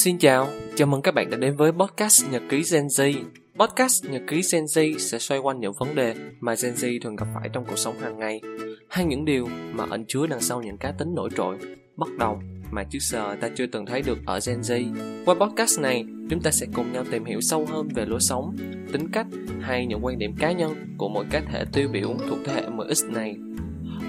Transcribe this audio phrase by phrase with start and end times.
[0.00, 3.14] Xin chào, chào mừng các bạn đã đến với podcast Nhật ký Gen Z.
[3.58, 7.16] Podcast Nhật ký Gen Z sẽ xoay quanh những vấn đề mà Gen Z thường
[7.16, 8.40] gặp phải trong cuộc sống hàng ngày,
[8.88, 11.56] hay những điều mà ẩn chứa đằng sau những cá tính nổi trội,
[11.96, 12.40] bất đồng
[12.70, 14.94] mà trước giờ ta chưa từng thấy được ở Gen Z.
[15.24, 18.56] Qua podcast này, chúng ta sẽ cùng nhau tìm hiểu sâu hơn về lối sống,
[18.92, 19.26] tính cách
[19.60, 22.68] hay những quan điểm cá nhân của mỗi cá thể tiêu biểu thuộc thế hệ
[22.68, 23.36] MX này.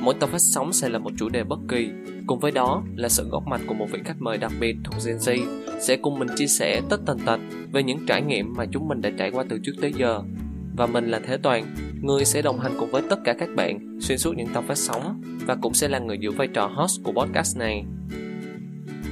[0.04, 1.90] Mỗi tập phát sóng sẽ là một chủ đề bất kỳ,
[2.28, 4.96] cùng với đó là sự góp mặt của một vị khách mời đặc biệt thuộc
[5.06, 5.38] Gen Z
[5.80, 7.40] sẽ cùng mình chia sẻ tất tần tật
[7.72, 10.22] về những trải nghiệm mà chúng mình đã trải qua từ trước tới giờ.
[10.78, 11.66] Và mình là Thế Toàn,
[12.02, 14.78] người sẽ đồng hành cùng với tất cả các bạn xuyên suốt những tập phát
[14.78, 17.86] sóng và cũng sẽ là người giữ vai trò host của podcast này.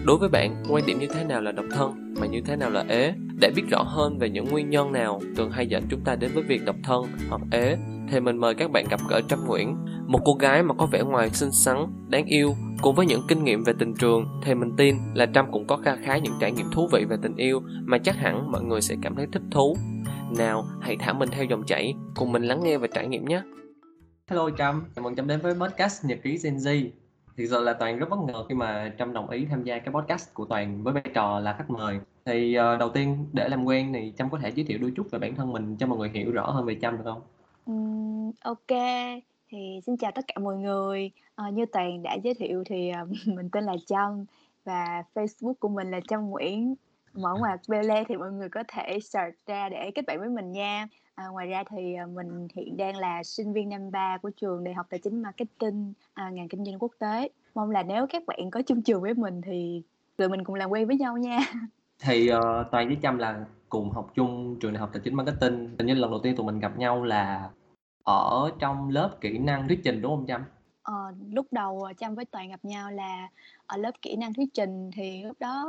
[0.05, 2.69] Đối với bạn, quan điểm như thế nào là độc thân mà như thế nào
[2.69, 3.13] là ế?
[3.41, 6.31] Để biết rõ hơn về những nguyên nhân nào thường hay dẫn chúng ta đến
[6.33, 7.77] với việc độc thân hoặc ế,
[8.11, 9.75] thì mình mời các bạn gặp gỡ Trâm Nguyễn,
[10.09, 11.77] một cô gái mà có vẻ ngoài xinh xắn,
[12.07, 15.51] đáng yêu, cùng với những kinh nghiệm về tình trường, thì mình tin là Trâm
[15.51, 18.51] cũng có kha khá những trải nghiệm thú vị về tình yêu mà chắc hẳn
[18.51, 19.77] mọi người sẽ cảm thấy thích thú.
[20.37, 23.41] Nào, hãy thả mình theo dòng chảy, cùng mình lắng nghe và trải nghiệm nhé.
[24.27, 26.89] Hello Trâm, chào mừng Trâm đến với podcast Nhật ký Gen Z.
[27.37, 29.93] Thì giờ là Toàn rất bất ngờ khi mà Trâm đồng ý tham gia cái
[29.93, 31.99] podcast của Toàn với vai trò là khách mời.
[32.25, 35.07] Thì uh, đầu tiên để làm quen thì Trâm có thể giới thiệu đôi chút
[35.11, 37.21] về bản thân mình cho mọi người hiểu rõ hơn về Trâm được không?
[37.65, 38.77] Ừm, ok.
[39.51, 41.11] Thì xin chào tất cả mọi người.
[41.35, 44.25] Ờ, như Toàn đã giới thiệu thì, ờ, mình tên là Trâm
[44.65, 46.75] và Facebook của mình là Trâm Nguyễn.
[47.13, 50.51] Mở ngoặc Bele thì mọi người có thể search ra để kết bạn với mình
[50.51, 50.87] nha.
[51.15, 54.73] À, ngoài ra thì, mình hiện đang là sinh viên năm 3 của trường Đại
[54.73, 57.29] học Tài chính Marketing, à, ngành kinh doanh quốc tế.
[57.55, 59.81] Mong là nếu các bạn có chung trường với mình thì
[60.17, 61.39] tụi mình cùng làm quen với nhau nha.
[62.03, 65.69] Thì, ờ, Toàn với Trâm là cùng học chung trường Đại học Tài chính Marketing.
[65.77, 67.49] Hình như lần đầu tiên tụi mình gặp nhau là
[68.13, 70.41] ở trong lớp kỹ năng thuyết trình, đúng không Trâm?
[70.83, 70.93] Ờ,
[71.31, 73.29] lúc đầu, ờ, Trâm với Toàn gặp nhau là
[73.65, 75.65] ở lớp kỹ năng thuyết trình thì lúc đó,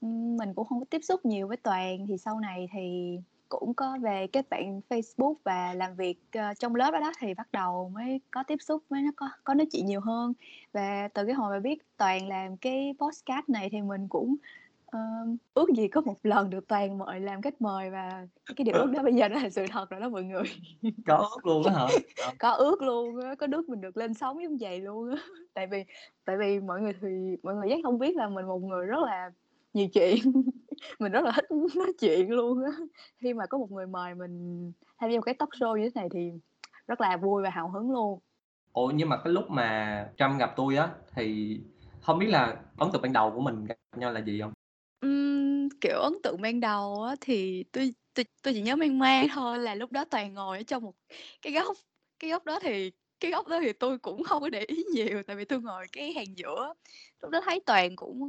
[0.00, 3.98] mình cũng không có tiếp xúc nhiều với Toàn, thì sau này thì cũng có
[4.02, 7.88] về kết bạn Facebook và làm việc, ờ, trong lớp đó đó, thì bắt đầu
[7.94, 10.32] mới có tiếp xúc mới nó có có nói chuyện nhiều hơn.
[10.72, 14.36] Và từ cái hồi mà biết Toàn làm cái podcast này thì mình cũng
[14.90, 15.00] Ờ,
[15.54, 18.86] ước gì có một lần được Toàn mời làm khách mời và cái điều ước
[18.86, 20.42] đó bây giờ nó là sự thật rồi đó mọi người.
[21.06, 21.86] Có ước luôn á hả?
[22.16, 22.32] Ờ.
[22.38, 25.16] Có ước luôn á, có nước mình được lên sóng giống vậy luôn á.
[25.54, 25.84] Tại vì
[26.24, 27.08] tại vì mọi người thì
[27.42, 29.30] mọi người chắc không biết là mình một người rất là
[29.74, 30.16] nhiều chuyện,
[30.98, 31.44] mình rất là thích
[31.76, 32.70] nói chuyện luôn á.
[33.18, 36.00] Khi mà có một người mời mình tham gia một cái talk show như thế
[36.00, 36.32] này thì
[36.86, 38.18] rất là vui và hào hứng luôn.
[38.72, 41.58] Ủa nhưng mà cái lúc mà Trâm gặp tôi á thì
[42.02, 44.52] không biết là ấn tượng ban đầu của mình gặp nhau là gì không?
[45.00, 49.28] Ừm, kiểu, ấn tượng ban đầu á thì tôi tôi tôi chỉ nhớ mang mang
[49.34, 50.94] thôi là lúc đó Toàn ngồi ở trong một
[51.42, 51.76] cái góc,
[52.18, 52.90] cái góc đó thì
[53.20, 55.86] cái góc đó thì tôi cũng không có để ý nhiều, tại vì tôi ngồi
[55.92, 56.74] cái hàng giữa.
[57.22, 58.20] Lúc đó thấy Toàn cũng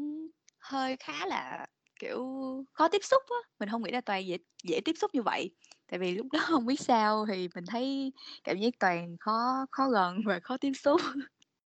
[0.60, 1.66] hơi khá là,
[2.00, 2.26] kiểu,
[2.74, 5.56] khó tiếp xúc á, mình không nghĩ là Toàn dễ dễ tiếp xúc như vậy.
[5.92, 8.12] Tại vì lúc đó không biết sao thì mình thấy
[8.44, 11.02] cảm giác Toàn khó khó gần và khó tiếp xúc.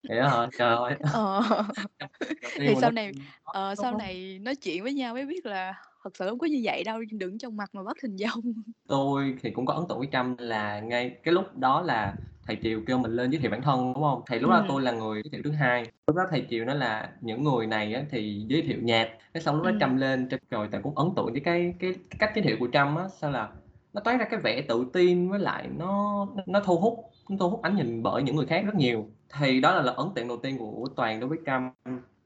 [0.08, 0.48] Vậy á hả?
[0.58, 0.96] Trời ơi!
[1.14, 1.42] Ờ.
[2.42, 5.46] Đầu Thì sau nói này chuyện ờ, sau này nói chuyện với nhau mới biết
[5.46, 5.74] là
[6.04, 8.42] thật sự hông có như vậy đâu, đừng trong mặt mà bắt hình dong.
[8.88, 12.16] Tôi thì cũng có ấn tượng với Trâm là ngay cái lúc đó là
[12.48, 14.22] thầy Triều kêu mình lên giới thiệu bản thân, đúng hông?
[14.30, 14.68] Thì lúc đó Ừm.
[14.68, 17.68] tôi là người giới thiệu thứ hai, lúc đó thầy Triều nói là những người
[17.68, 19.80] này á thì giới thiệu nhạt, cái xong lúc đó Ừm.
[19.80, 22.58] Trâm lên, Trâm rồi Toàn cũng ấn tượng với cái cái cái cách giới thiệu
[22.60, 23.50] của Trâm á, sao là
[23.94, 27.50] nó toát ra cái vẻ tự tin với lại nó nó thu hút nó thu
[27.50, 29.10] hút ánh nhìn bởi những người khác rất nhiều.
[29.40, 31.72] Thì đó là là ấn tượng đầu tiên của Toàn đối với cam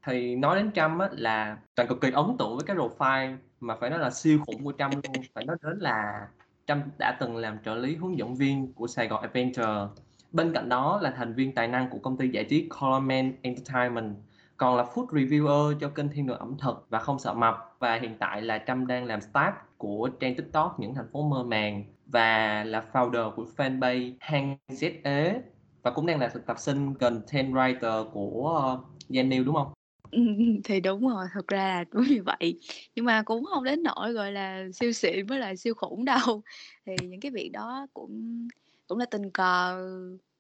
[0.06, 3.76] Thì nói đến cam á là Toàn cực kỳ ấn tượng với cái profile mà
[3.76, 6.28] phải nói là siêu khủng của cam luôn, phải nói đến là
[6.68, 9.88] cam đã từng làm trợ lý hướng dẫn viên của Sài Gòn Adventure.
[10.32, 14.16] Bên cạnh đó là thành viên tài năng của công ty giải trí Coleman Entertainment,
[14.58, 17.76] còn là food reviewer cho kênh Thiên đường ẩm thực và Không sợ mập.
[17.80, 21.44] Và hiện tại là Trâm đang làm staff của trang TikTok Những thành phố mơ
[21.44, 21.84] màng.
[22.06, 25.40] Và là founder của fanpage Hang Zế
[25.86, 28.80] và cũng đang là thực tập sinh content writer của, ờ,
[29.10, 29.74] Daniel đúng không?
[30.12, 30.22] Ừ,
[30.64, 32.60] thì đúng rồi, thực ra là đúng như vậy,
[32.96, 36.44] nhưng mà cũng không đến nỗi, gọi là, siêu xịn với lại siêu khủng đâu.
[36.86, 38.48] Thì những cái việc đó cũng
[38.88, 39.78] cũng là tình cờ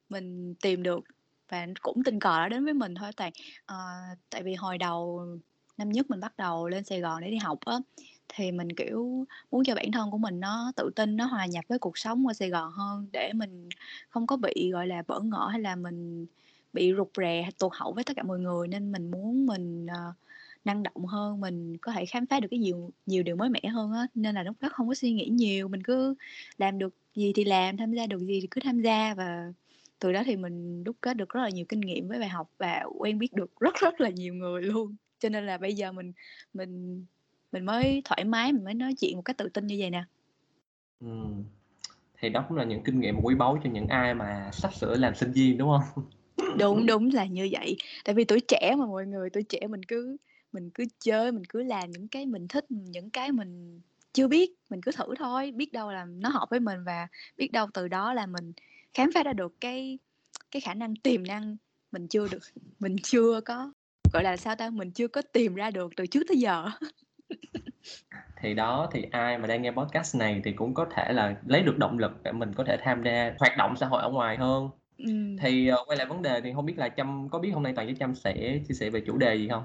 [0.09, 0.99] mình tìm được
[1.51, 3.31] và cũng tình cờ đến với mình thôi Toàn.
[3.65, 3.75] Ờ,
[4.29, 5.25] tại vì hồi đầu
[5.77, 7.75] năm nhất mình bắt đầu lên Sài Gòn để đi học á,
[8.29, 11.65] thì mình, kiểu, muốn cho bản thân của mình nó tự tin, nó hòa nhập
[11.67, 13.69] với cuộc sống ở Sài Gòn hơn để mình
[14.09, 16.25] không có bị, gọi là, bỡ ngỡ hay là mình
[16.73, 18.67] bị rụt rè hay tụt hậu với tất cả mọi người.
[18.67, 20.15] Nên mình muốn mình, uh,
[20.65, 23.61] năng động hơn, mình có thể khám phá được cái nhiều nhiều điều mới mẻ
[23.73, 26.15] hơn á, nên là lúc đó không có suy nghĩ nhiều, mình cứ
[26.57, 29.53] làm được gì thì làm, tham gia được gì thì cứ tham gia và
[29.99, 32.49] từ đó thì mình đúc kết được rất là nhiều kinh nghiệm với bài học
[32.57, 34.95] và quen biết được rất rất là nhiều người luôn.
[35.19, 36.11] Cho nên là bây giờ mình
[36.53, 37.05] mình
[37.51, 40.03] mình mới thoải mái mình mới nói chuyện một cách tự tin như vậy nè
[40.99, 41.43] Ừm,
[42.19, 44.95] thì đó cũng là những kinh nghiệm quý báu cho những ai mà sắp sửa
[44.95, 45.81] làm sinh viên, đúng hông?
[46.59, 47.77] Đúng, đúng là như vậy.
[48.05, 50.17] Tại vì tuổi trẻ mà mọi người, tuổi trẻ mình cứ
[50.51, 53.81] mình cứ chơi, mình cứ làm những cái mình thích, những cái mình
[54.13, 57.07] chưa biết, mình cứ thử thôi, biết đâu là nó hợp với mình và
[57.37, 58.53] biết đâu từ đó là mình
[58.93, 59.99] khám phá ra được cái
[60.51, 61.57] cái khả năng tiềm năng
[61.91, 62.39] mình chưa được
[62.79, 63.73] mình chưa có,
[64.13, 66.69] gọi là, sao ta, mình chưa có tìm ra được từ trước tới giờ
[68.41, 71.63] Thì đó, thì ai mà đang nghe podcast này thì cũng có thể là lấy
[71.63, 74.37] được động lực để mình có thể tham gia hoạt động xã hội ở ngoài
[74.37, 74.69] hơn.
[74.97, 75.37] Ừm.
[75.37, 77.73] Thì, ờ, quay lại vấn đề thì hông biết là Trâm có biết hôm nay
[77.75, 79.63] Toàn với Trâm sẽ chia sẻ về chủ đề gì hông?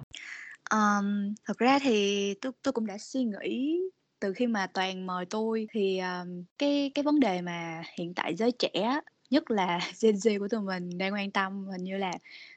[0.71, 3.79] Ờm, thật ra thì tôi tôi cũng đã suy nghĩ
[4.21, 8.35] từ khi mà Toàn mời tôi thì, ờm, cái cái vấn đề mà hiện tại
[8.37, 12.13] giới trẻ, nhất là Gen Z của tụi mình đang quan tâm hình như là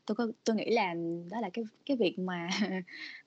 [0.05, 0.93] tôi có tôi nghĩ là
[1.31, 2.49] đó là cái cái việc mà,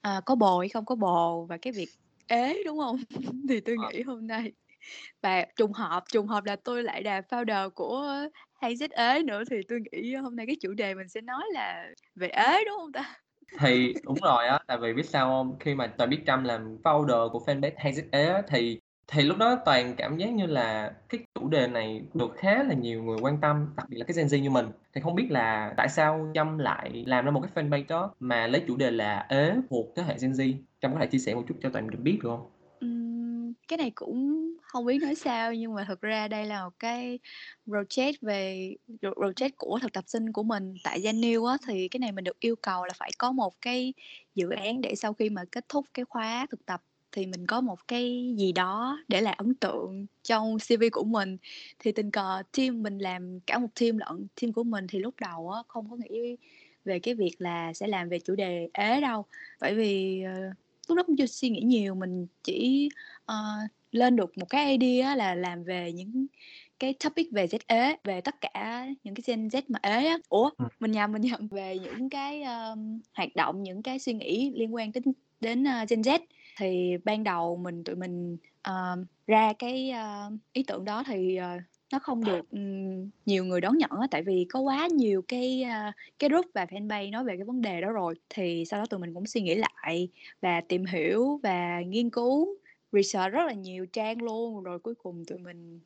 [0.00, 1.88] ờ, có bồ hay không có bồ và cái việc
[2.26, 2.96] ế, đúng hông?
[3.48, 3.90] Thì tôi Ờ.
[3.90, 4.52] nghĩ hôm nay
[5.22, 8.06] và trùng hợp trùng hợp là tôi lại là founder của
[8.54, 11.44] Hay Z Ế nữa thì tôi nghĩ hôm nay cái chủ đề mình sẽ nói
[11.54, 13.14] là về ế, đúng hông ta?
[13.60, 15.56] Thì đúng rồi á, tại vì biết sao hông?
[15.60, 19.36] Khi mà Toàn biết Trâm làm founder của fanpage Hay Z Ế thì thì lúc
[19.38, 23.18] đó Toàn cảm giác như là cái chủ đề này được khá là nhiều người
[23.20, 24.66] quan tâm, đặc biệt là cái Gen Z như mình.
[24.94, 28.46] Thì không biết là tại sao chăm lại làm ra một cái fanpage đó mà
[28.46, 30.54] lấy chủ đề là ế thuộc thế hệ Gen Z?
[30.80, 32.50] Trâm có thể chia sẻ một chút cho Toàn được biết được không?
[33.68, 37.18] Cái này cũng không biết nói sao nhưng mà thực ra đây là một cái
[37.66, 42.12] project về project của thực tập sinh của mình tại Yanew á, thì cái này
[42.12, 43.94] mình được yêu cầu là phải có một cái
[44.34, 46.82] dự án để sau khi mà kết thúc cái khóa thực tập
[47.16, 51.36] thì mình có một cái gì đó để lại ấn tượng trong CV của mình.
[51.78, 55.14] Thì tình cờ team mình làm cả một team lận, team của mình thì lúc
[55.20, 56.36] đầu á không có nghĩ
[56.84, 59.24] về cái việc là sẽ làm về chủ đề ế đâu,
[59.60, 60.32] bởi vì, ờ,
[60.88, 62.88] lúc đó cũng chưa suy nghĩ nhiều, mình chỉ,
[63.24, 63.34] ờ,
[63.92, 66.26] lên được một cái idea là làm về những
[66.80, 70.18] cái topic về Z ế, về tất cả những cái Gen Z mà ế á.
[70.28, 70.68] Ủa, Ừm.
[70.80, 72.76] mình nhầm, mình nhầm, về những cái, ơ,
[73.14, 75.04] hoạt động, những cái suy nghĩ liên quan đến
[75.40, 76.18] đến, ơ, Gen Z.
[76.56, 78.36] Thì ban đầu mình tụi mình,
[78.70, 79.92] uh, ra cái,
[80.28, 81.62] uh, ý tưởng đó thì, uh,
[81.92, 85.64] nó không được, um, nhiều người đón nhận á, tại vì có quá nhiều cái,
[85.64, 88.14] uh, cái group và fanpage nói về cái vấn đề đó rồi.
[88.30, 90.08] Thì sau đó tụi mình cũng suy nghĩ lại
[90.40, 92.56] và tìm hiểu và nghiên cứu,
[92.92, 95.80] research rất là nhiều trang luôn, rồi cuối cùng tụi mình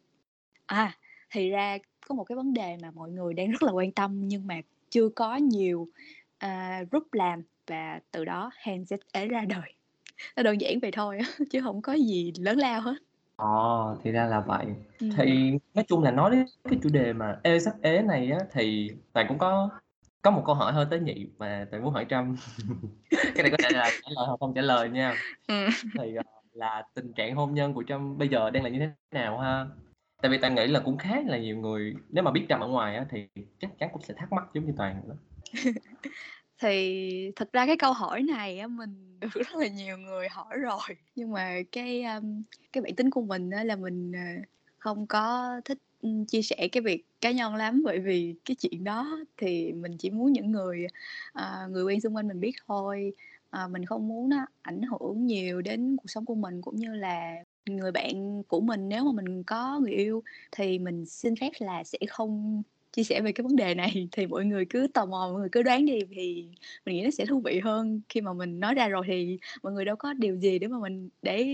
[0.67, 0.97] à,
[1.31, 1.79] thì ra
[2.09, 4.61] có một cái vấn đề mà mọi người đang rất là quan tâm nhưng mà
[4.91, 5.89] chưa có nhiều,
[6.47, 9.75] uh, group làm và từ đó handset ấy ra đời.
[10.37, 12.95] Nó đơn giản vậy thôi á, chứ hổng có gì lớn lao hết.
[13.37, 14.67] Ờ, thì ra là vậy.
[15.01, 15.11] Ừm.
[15.17, 18.39] Thì nói chung là nói đến cái chủ đề mà ê sắp ế này á,
[18.53, 19.71] thì Toàn cũng có
[20.23, 22.37] có một câu hỏi hơi tế nhị mà Toàn muốn hỏi Trâm.
[23.11, 25.17] Cái này có thể là trả lời hoặc không trả lời nha.
[25.49, 25.69] Ừm.
[25.99, 28.89] Thì, ờ, là tình trạng hôn nhân của Trâm bây giờ đang là như thế
[29.11, 29.67] nào ha?
[30.23, 32.69] Tại vì Toàn nghĩ là cũng khá là nhiều người nếu mà biết Trâm ở
[32.69, 33.27] ngoài á, thì
[33.61, 35.15] chắc chắn cũng sẽ thắc mắc giống như Toàn đó.
[36.61, 40.57] Thì thực ra cái câu hỏi này á, mình được rất là nhiều người hỏi
[40.59, 40.81] rồi,
[41.15, 42.21] nhưng mà cái, a,
[42.73, 44.21] cái bản tính của mình á là mình, ờ,
[44.79, 45.79] không có thích,
[46.29, 50.11] chia sẻ cái việc cá nhân lắm, bởi vì cái chuyện đó thì mình chỉ
[50.11, 50.87] muốn những người,
[51.33, 53.13] ờ, người quen xung quanh mình biết thôi.
[53.51, 56.95] Ờ, mình không muốn nó ảnh hưởng nhiều đến cuộc sống của mình, cũng như
[56.95, 57.35] là
[57.67, 58.89] người bạn của mình.
[58.89, 63.21] Nếu mà mình có người yêu thì mình xin phép là sẽ không chia sẻ
[63.21, 64.09] về cái vấn đề này.
[64.13, 66.49] Thì mọi người cứ tò mò, mọi người cứ đoán đi thì
[66.87, 68.01] mình nghĩ nó sẽ thú vị hơn.
[68.09, 70.79] Khi mà mình nói ra rồi thì mọi người đâu có điều gì để mà
[70.79, 71.47] mình để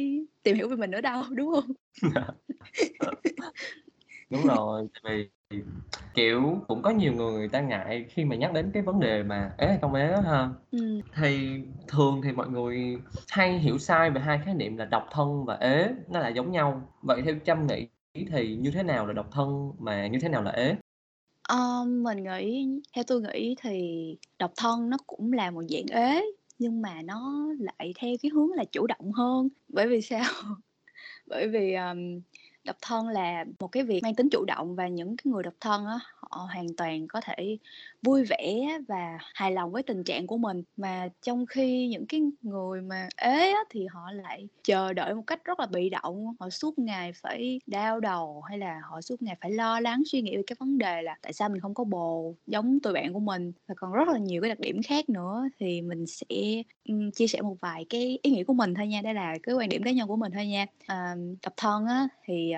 [0.42, 1.64] tìm hiểu về mình nữa đâu, đúng hông?
[4.30, 5.60] Đúng rồi, tại vì
[6.14, 9.22] kiểu, cũng có nhiều người người ta ngại khi mà nhắc đến cái vấn đề
[9.22, 10.48] mà ế hay không ế á ha.
[10.72, 11.00] Ừm.
[11.16, 11.48] Thì
[11.88, 12.98] thường thì mọi người
[13.30, 16.52] hay hiểu sai về hai khái niệm là độc thân và ế, nó là giống
[16.52, 16.88] nhau.
[17.02, 17.88] Vậy theo Trâm nghĩ
[18.32, 20.76] thì như thế nào là độc thân, mà như thế nào là ế?
[21.48, 23.80] Ờ, mình nghĩ theo tôi nghĩ thì
[24.38, 26.22] độc thân nó cũng là một dạng ế,
[26.58, 29.48] nhưng mà nó lại theo cái hướng là chủ động hơn.
[29.68, 30.24] Bởi vì sao?
[31.26, 32.20] Bởi vì, ờm,
[32.66, 35.54] độc thân là một cái việc mang tính chủ động và những cái người độc
[35.60, 37.58] thân á, họ hoàn toàn có thể
[38.02, 40.62] vui vẻ và hài lòng với tình trạng của mình.
[40.76, 45.22] Mà trong khi những cái người mà ế á, thì họ lại chờ đợi một
[45.26, 49.22] cách rất là bị động, họ suốt ngày phải đau đầu, hay là họ suốt
[49.22, 51.74] ngày phải lo lắng suy nghĩ về cái vấn đề là tại sao mình không
[51.74, 54.80] có bồ giống tụi bạn của mình, và còn rất là nhiều cái đặc điểm
[54.88, 55.44] khác nữa.
[55.60, 59.00] Thì mình sẽ, um, chia sẻ một vài cái ý nghĩ của mình thôi nha,
[59.02, 60.66] đây là cái quan điểm cá nhân của mình thôi nha.
[60.86, 62.52] à, độc thân á, thì,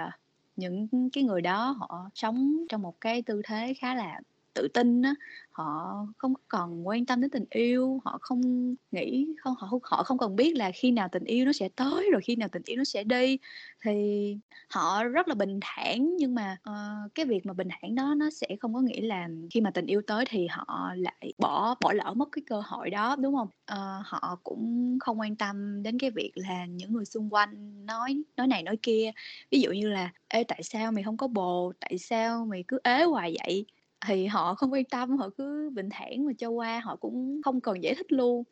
[0.59, 4.21] những cái người đó họ sống trong một cái tư thế khá là
[4.59, 5.15] tự tin á
[5.59, 10.03] họ không còn quan tâm đến tình yêu họ không nghĩ không họ không họ
[10.03, 12.63] không cần biết là khi nào tình yêu nó sẽ tới rồi khi nào tình
[12.67, 13.39] yêu nó sẽ đi.
[13.85, 14.37] Thì
[14.71, 18.31] họ rất là bình thản nhưng mà uh, cái việc mà bình thản đó nó
[18.31, 21.93] sẽ không có nghĩa là khi mà tình yêu tới thì họ lại bỏ bỏ
[21.93, 23.49] lỡ mất cái cơ hội đó đúng không?
[23.73, 28.23] Uh, họ cũng không quan tâm đến cái việc là những người xung quanh nói
[28.37, 29.11] nói này nói kia.
[29.51, 31.73] Ví dụ như là ê tại sao mày không có bồ?
[31.81, 33.67] Tại sao mày cứ ế hoài vậy?
[34.07, 37.61] Thì họ không quan tâm họ cứ bình thản mà cho qua họ cũng không
[37.61, 38.45] cần giải thích luôn.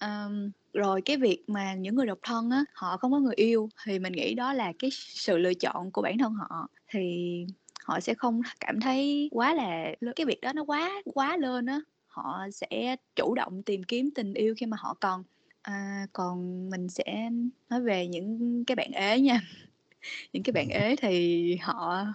[0.00, 3.68] Um, rồi cái việc mà những người độc thân á họ không có người yêu
[3.84, 7.46] thì mình nghĩ đó là cái sự lựa chọn của bản thân họ thì
[7.84, 11.80] họ sẽ không cảm thấy quá là cái việc đó nó quá quá lên á
[12.06, 15.22] họ sẽ chủ động tìm kiếm tình yêu khi mà họ cần.
[15.62, 17.30] À, còn mình sẽ
[17.70, 19.40] nói về những cái bạn ế nha.
[20.32, 22.06] Những cái bạn ế thì họ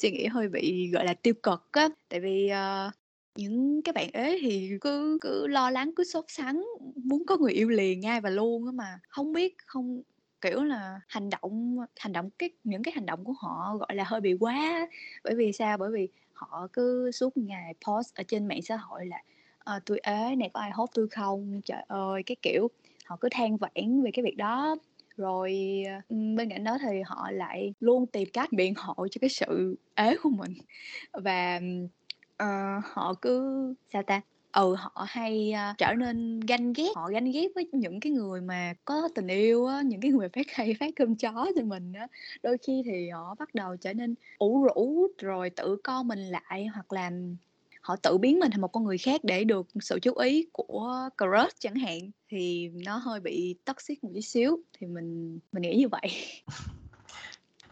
[0.00, 1.88] suy nghĩ hơi bị gọi là tiêu cực á.
[2.08, 2.92] Tại vì uh,
[3.36, 6.66] những cái bạn ế thì cứ cứ lo lắng cứ sốt sắng
[7.04, 9.00] muốn có người yêu liền ngay và luôn á mà.
[9.08, 10.02] Không biết không
[10.40, 14.04] kiểu là hành động hành động cái những cái hành động của họ gọi là
[14.06, 14.88] hơi bị quá
[15.24, 15.78] bởi vì sao?
[15.78, 19.22] Bởi vì họ cứ suốt ngày post ở trên mạng xã hội là
[19.58, 21.60] à, tôi ế này có ai hốt tôi không?
[21.64, 22.68] Trời ơi cái kiểu.
[23.04, 24.76] Họ cứ than vãn về cái việc đó
[25.20, 29.30] rồi ờ, bên cạnh đó thì họ lại luôn tìm cách biện hộ cho cái
[29.30, 30.54] sự ế của mình.
[31.12, 31.60] Và
[32.42, 34.20] uh, họ cứ sao ta?
[34.52, 36.88] Ừ họ hay uh, trở nên ganh ghét.
[36.96, 40.28] Họ ganh ghét với những cái người mà có tình yêu á những cái người
[40.28, 42.06] phát hay phát cơm chó cho mình á.
[42.42, 46.66] Đôi khi thì họ bắt đầu trở nên ủ rũ rồi tự co mình lại
[46.66, 47.10] hoặc là
[47.80, 51.08] họ tự biến mình thành một con người khác để được sự chú ý của
[51.18, 55.76] crush chẳng hạn thì nó hơi bị toxic một chút xíu thì mình mình nghĩ
[55.76, 56.10] như vậy.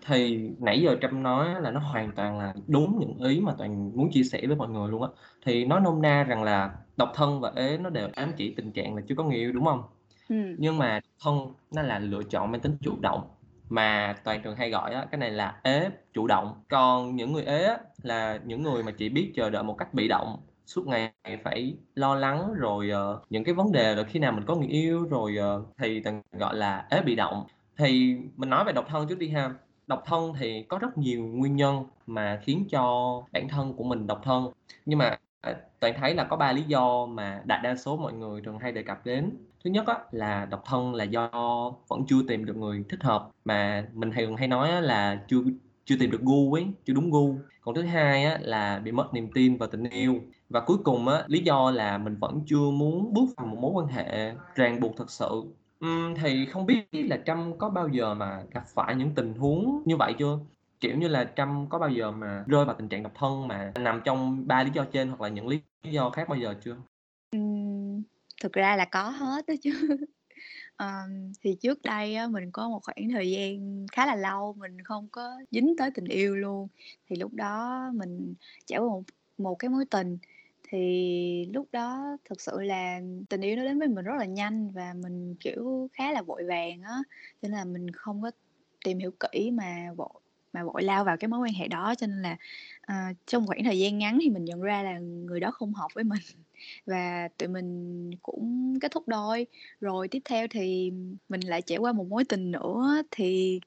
[0.07, 3.97] Thì nãy giờ trâm nói là nó hoàn toàn là đúng những ý mà toàn
[3.97, 5.09] muốn chia sẻ với mọi người luôn á.
[5.45, 8.73] Thì nói nôm na rằng là độc thân và ế nó đều ám chỉ tình
[8.73, 9.83] trạng là chưa có người yêu đúng không?
[10.29, 10.37] Ừ.
[10.59, 11.39] nhưng mà thân
[11.71, 13.29] nó là lựa chọn mang tính chủ động.
[13.69, 16.63] Mà toàn trường hay gọi á cái này là ế chủ động.
[16.69, 19.95] Còn những người ế á, là những người mà chỉ biết chờ đợi một cách
[19.95, 20.37] bị động
[20.69, 21.13] suốt ngày
[21.45, 24.69] phải lo lắng rồi uh, những cái vấn đề là khi nào mình có người
[24.69, 27.47] yêu rồi uh, thì toàn gọi là ế bị động.
[27.77, 29.51] Thì mình nói về độc thân trước đi ha.
[29.87, 34.07] Độc thân thì có rất nhiều nguyên nhân mà khiến cho bản thân của mình
[34.07, 34.51] độc thân.
[34.87, 38.13] Nhưng mà ờ, toàn thấy là có ba lý do mà đại đa số mọi
[38.13, 39.31] người thường hay đề cập đến.
[39.65, 41.31] Thứ nhất á, là độc thân là do
[41.89, 43.31] vẫn chưa tìm được người thích hợp.
[43.45, 45.43] Mà mình thường hay nói á, là chưa
[45.89, 47.35] chưa tìm được gu ấy chưa đúng gu.
[47.61, 50.21] Còn thứ hai á, là bị mất niềm tin vào tình yêu.
[50.49, 53.73] Và cuối cùng á, lý do là mình vẫn chưa muốn bước vào một mối
[53.75, 55.43] quan hệ ràng buộc thật sự.
[55.85, 59.83] Uhm, thì không biết là trâm có bao giờ mà gặp phải những tình huống
[59.85, 60.39] như vậy chưa?
[60.81, 63.73] Kiểu như là trâm có bao giờ mà rơi vào tình trạng độc thân mà
[63.79, 66.77] nằm trong ba lý do trên hoặc là những lý do khác bao giờ chưa?
[68.43, 69.97] Thực ra là có hết đó chứ.
[70.79, 74.81] Um, thì trước đây á, mình có một khoảng thời gian khá là lâu mình
[74.85, 76.69] không có dính tới tình yêu luôn.
[77.09, 78.35] Thì lúc đó mình
[78.67, 79.03] trải qua một
[79.39, 80.19] một cái mối tình,
[80.69, 84.71] thì lúc đó thực sự là tình yêu nó đến với mình rất là nhanh
[84.71, 86.99] và mình, kiểu, khá là vội vàng á,
[87.43, 88.31] cho nên là mình không có
[88.85, 90.11] tìm hiểu kỹ mà vội
[90.53, 91.95] mà vội lao vào cái mối quan hệ đó.
[91.95, 92.37] Cho nên là,
[92.93, 95.89] uh, trong khoảng thời gian ngắn thì mình nhận ra là người đó không hợp
[95.95, 96.21] với mình
[96.87, 99.47] và tụi mình cũng kết thúc đôi.
[99.81, 100.93] Rồi tiếp theo thì
[101.29, 103.61] mình lại trải qua một mối tình nữa thì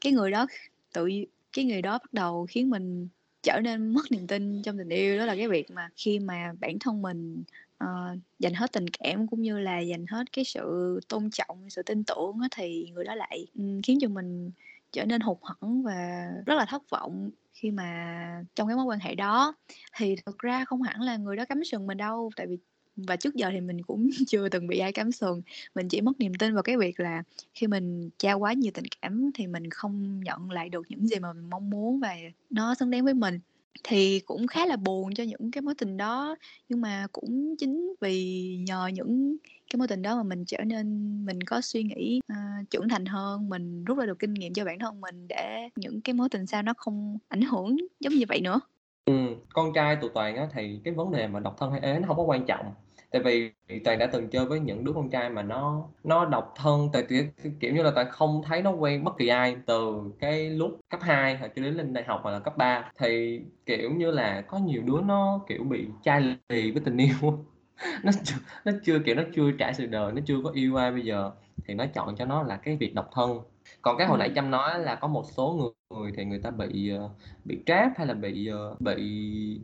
[0.00, 0.46] cái người đó
[0.94, 1.08] tự
[1.52, 3.08] cái người đó bắt đầu khiến mình
[3.42, 5.18] trở nên mất niềm tin trong tình yêu.
[5.18, 7.42] Đó là cái việc mà khi mà bản thân mình,
[7.84, 11.82] uh, dành hết tình cảm cũng như là dành hết cái sự tôn trọng, sự
[11.82, 13.46] tin tưởng đó, thì người đó lại,
[13.82, 14.50] khiến cho mình
[14.92, 18.98] trở nên hụt hẫng và rất là thất vọng khi mà trong cái mối quan
[18.98, 19.54] hệ đó.
[19.96, 22.58] Thì thực ra không hẳn là người đó cắm sừng mình đâu, tại vì
[22.96, 25.42] và trước giờ thì mình cũng chưa từng bị ai cắm sừng,
[25.74, 27.22] mình chỉ mất niềm tin vào cái việc là
[27.54, 31.18] khi mình trao quá nhiều tình cảm thì mình không nhận lại được những gì
[31.18, 32.16] mà mình mong muốn và
[32.50, 33.40] nó xứng đáng với mình.
[33.84, 36.36] Thì cũng khá là buồn cho những cái mối tình đó,
[36.68, 39.36] nhưng mà cũng chính vì nhờ những
[39.70, 40.86] cái mối tình đó mà mình trở nên
[41.26, 44.64] mình có suy nghĩ, uh, trưởng thành hơn, mình rút ra được kinh nghiệm cho
[44.64, 48.24] bản thân mình để những cái mối tình sau nó không ảnh hưởng giống như
[48.28, 48.60] vậy nữa.
[49.04, 49.12] ừ
[49.52, 52.06] con trai tụi Toàn á thì cái vấn đề mà độc thân hay ế nó
[52.08, 52.66] không có quan trọng,
[53.10, 53.50] tại vì
[53.84, 57.04] Toàn đã từng chơi với những đứa con trai mà nó nó độc thân, tại
[57.08, 57.24] kiểu
[57.60, 61.00] kiểu như là, Toàn không thấy nó quen bất kỳ ai từ cái lúc cấp
[61.02, 62.92] 2 hoặc cho đến lên đại học hoặc là cấp 3.
[62.98, 67.44] Thì, kiểu như là, có nhiều đứa nó, kiểu, bị chai lì với tình yêu
[68.04, 70.92] nó chưa nó chưa, kiểu, nó chưa trải sự đời, nó chưa có yêu ai
[70.92, 71.30] bây giờ
[71.68, 73.38] thì nó chọn cho nó là cái việc độc thân.
[73.82, 74.34] còn cái hồi nãy Ừm.
[74.34, 77.10] Trâm nói là có một số người thì người ta bị, ờ,
[77.44, 78.94] bị trap hay là bị, ờ, bị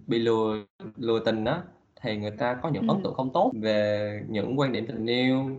[0.07, 0.65] bị lừa
[0.97, 1.63] lừa tình á,
[2.03, 3.03] thì người ta có những ấn Ừm.
[3.03, 5.51] tượng không tốt về những quan điểm tình yêu.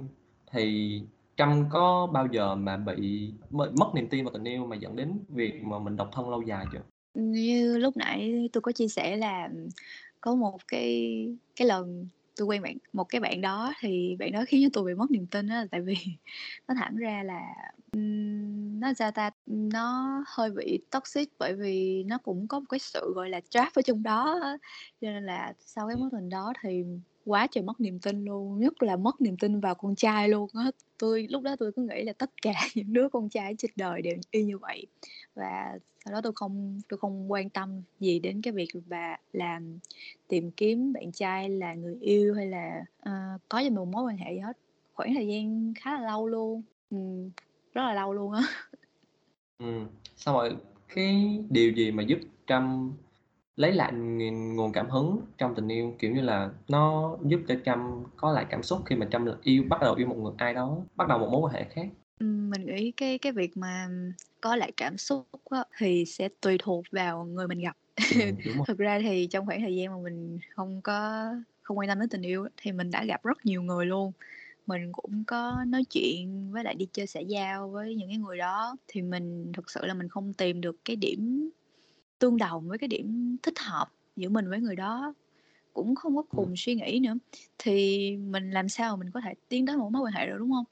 [0.52, 1.02] Thì
[1.38, 5.20] Trâm có bao giờ mà bị mất niềm tin vào tình yêu mà dẫn đến
[5.30, 6.82] việc mà mình độc thân lâu dài chưa?
[7.14, 9.50] Như lúc nãy tôi có chia sẻ là,
[10.22, 14.44] có một cái cái lần tôi quen bạn một cái bạn đó thì bạn đó
[14.48, 15.96] khiến cho tôi bị mất niềm tin á, là tại vì
[16.68, 17.42] nó thẳng ra là,
[18.80, 23.14] nó ra ta, nó hơi bị toxic bởi vì nó cũng có một cái sự,
[23.16, 24.40] gọi là, trap ở trong đó.
[25.02, 26.84] Cho nên là sau cái mối tình đó thì
[27.26, 30.50] quá trời mất niềm tin luôn, nhất là mất niềm tin vào con trai luôn
[30.54, 30.72] á.
[30.98, 34.02] Tôi lúc đó tôi cứ nghĩ là tất cả những đứa con trai trên đời
[34.02, 34.88] đều y như vậy.
[35.36, 39.80] Và sau đó tôi không tôi không quan tâm gì đến cái việc và làm
[40.28, 44.04] tìm kiếm bạn trai là người yêu hay là, uh, có cho mình một mối
[44.04, 44.58] quan hệ gì hết,
[44.94, 46.98] khoảng thời gian khá là lâu luôn, ừ,
[47.74, 48.44] rất là lâu luôn á.
[49.60, 50.56] Ừ, xong rồi
[50.96, 52.94] cái điều gì mà giúp Trâm
[53.56, 55.96] lấy lại nguồn nguồn cảm hứng trong tình yêu?
[56.00, 59.64] Kiểu như là, nó giúp cho Trâm có lại cảm xúc khi mà Trâm yêu
[59.70, 61.88] bắt đầu yêu một người ai đó, bắt đầu một mối quan hệ khác?
[62.20, 63.88] Ừm, mình nghĩ cái cái việc mà
[64.42, 67.78] có lại cảm xúc á, thì sẽ tùy thuộc vào người mình gặp.
[68.46, 68.66] Rồi.
[68.68, 71.26] Thực ra thì trong khoảng thời gian mà mình không có
[71.62, 74.12] không quan tâm đến tình yêu thì mình đã gặp rất nhiều người luôn.
[74.68, 78.38] Mình cũng có nói chuyện với lại đi chơi xã giao với những cái người
[78.38, 81.50] đó, thì mình thực sự là mình không tìm được cái điểm
[82.24, 85.14] tương đồng với cái điểm thích hợp giữa mình với người đó,
[85.74, 86.28] cũng không có Ừm.
[86.36, 87.14] cùng suy nghĩ nữa,
[87.58, 90.52] thì mình làm sao mình có thể tiến tới một mối quan hệ được, đúng
[90.52, 90.66] hông?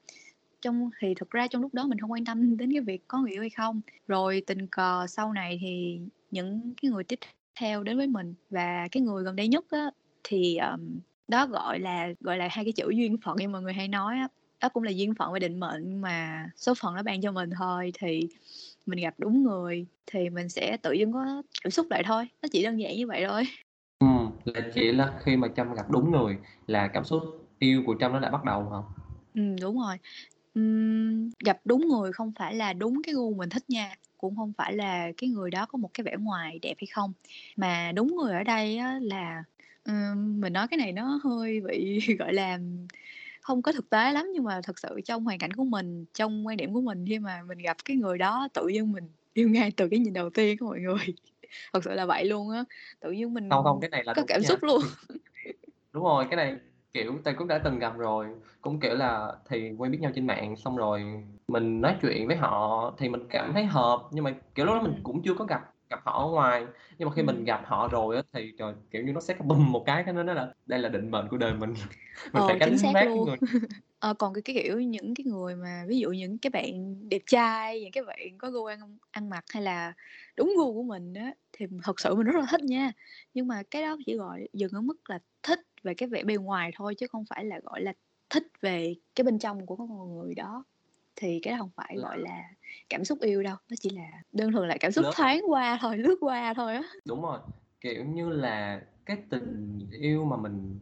[0.62, 3.20] Trong thì thực ra trong lúc đó mình hông quan tâm đến cái việc có
[3.22, 3.80] người yêu hay không.
[4.08, 7.18] Rồi tình cờ sau này thì những cái người tiếp
[7.60, 9.90] theo đến với mình và cái người gần đây nhất á,
[10.24, 13.72] thì, ờm, đó, gọi là, gọi là, hai cái chữ duyên phận như mọi người
[13.72, 14.28] hay nói á,
[14.60, 17.50] đó cũng là duyên phận và định mệnh mà số phận nó ban cho mình
[17.58, 17.92] thôi.
[17.98, 18.28] Thì
[18.86, 22.48] mình gặp đúng người thì mình sẽ tự dưng có cảm xúc lại thôi, nó
[22.52, 23.42] chỉ đơn giản như vậy thôi.
[23.98, 26.36] Ừm, là chỉ là khi mà Trâm gặp đúng người
[26.66, 27.22] là cảm xúc
[27.58, 28.78] yêu của Trâm nó đã bắt đầu hả?
[29.34, 29.96] Ừm, đúng rồi.
[30.54, 34.52] Ừm, gặp đúng người không phải là đúng cái gu mình thích nha, cũng hông
[34.58, 37.12] phải là cái người đó có một cái vẻ ngoài đẹp hay không,
[37.56, 39.44] mà đúng người ở đây á là,
[39.84, 42.58] ừm, mình nói cái này nó hơi bị, gọi là,
[43.44, 46.46] hông có thực tế lắm, nhưng mà thực sự trong hoàn cảnh của mình, trong
[46.46, 49.48] quan điểm của mình khi mà mình gặp cái người đó tự dưng mình yêu
[49.48, 50.96] ngay từ cái nhìn đầu tiên á mọi người.
[51.72, 52.64] Thật sự là vậy luôn á,
[53.00, 54.48] tự dưng Không, mình không, cái này là có cảm nha.
[54.48, 54.82] xúc luôn.
[55.92, 56.56] Đúng rồi, cái này,
[56.92, 58.26] kiểu, Tây cũng đã từng gặp rồi,
[58.60, 61.02] cũng, kiểu là, thì quen biết nhau trên mạng xong rồi
[61.48, 64.82] mình nói chuyện với họ thì mình cảm thấy hợp, nhưng mà, kiểu, lúc đó
[64.82, 65.02] mình Ừm.
[65.02, 65.60] cũng chưa có gặp
[65.92, 66.66] gặp họ ở ngoài.
[66.98, 67.46] Nhưng mà khi mình Ừm.
[67.46, 70.22] gặp họ rồi á thì, trời, kiểu như, nó sẽ bùm một cái cái nó
[70.22, 71.74] là đây là định mệnh của đời mình,
[72.34, 73.28] mình phải Ờ, chính gánh xác luôn.
[73.28, 73.38] người
[74.02, 76.72] Ờ, còn cái cái, kiểu, những cái người mà ví dụ những cái bạn
[77.08, 79.92] đẹp trai, những cái bạn có gu ăn ăn mặc hay là
[80.36, 82.92] đúng gu của mình á, thì thật sự mình rất là thích nha.
[83.34, 86.36] Nhưng mà cái đó chỉ, gọi, dừng ở mức là thích về cái vẻ bề
[86.36, 87.92] ngoài thôi chứ không phải là, gọi là,
[88.30, 90.64] thích về cái bên trong của con người đó.
[91.16, 92.42] Thì cái đó hông phải, gọi Là
[92.88, 95.78] cảm xúc yêu đâu, nó chỉ là đơn thuần là cảm xúc Lớn thoáng qua
[95.80, 96.82] thôi, lướt qua thôi á.
[97.04, 97.38] Đúng rồi,
[97.80, 100.78] kiểu như là, cái tình yêu mà mình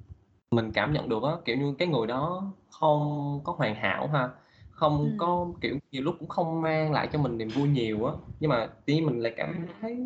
[0.51, 4.29] mình cảm nhận được á, kiểu như, cái người đó không có hoàn hảo ha,
[4.71, 5.17] không Ừm.
[5.19, 8.51] có, kiểu, nhiều lúc cũng không mang lại cho mình niềm vui nhiều á, nhưng
[8.51, 9.97] mà nhiên mình lại cảm thấy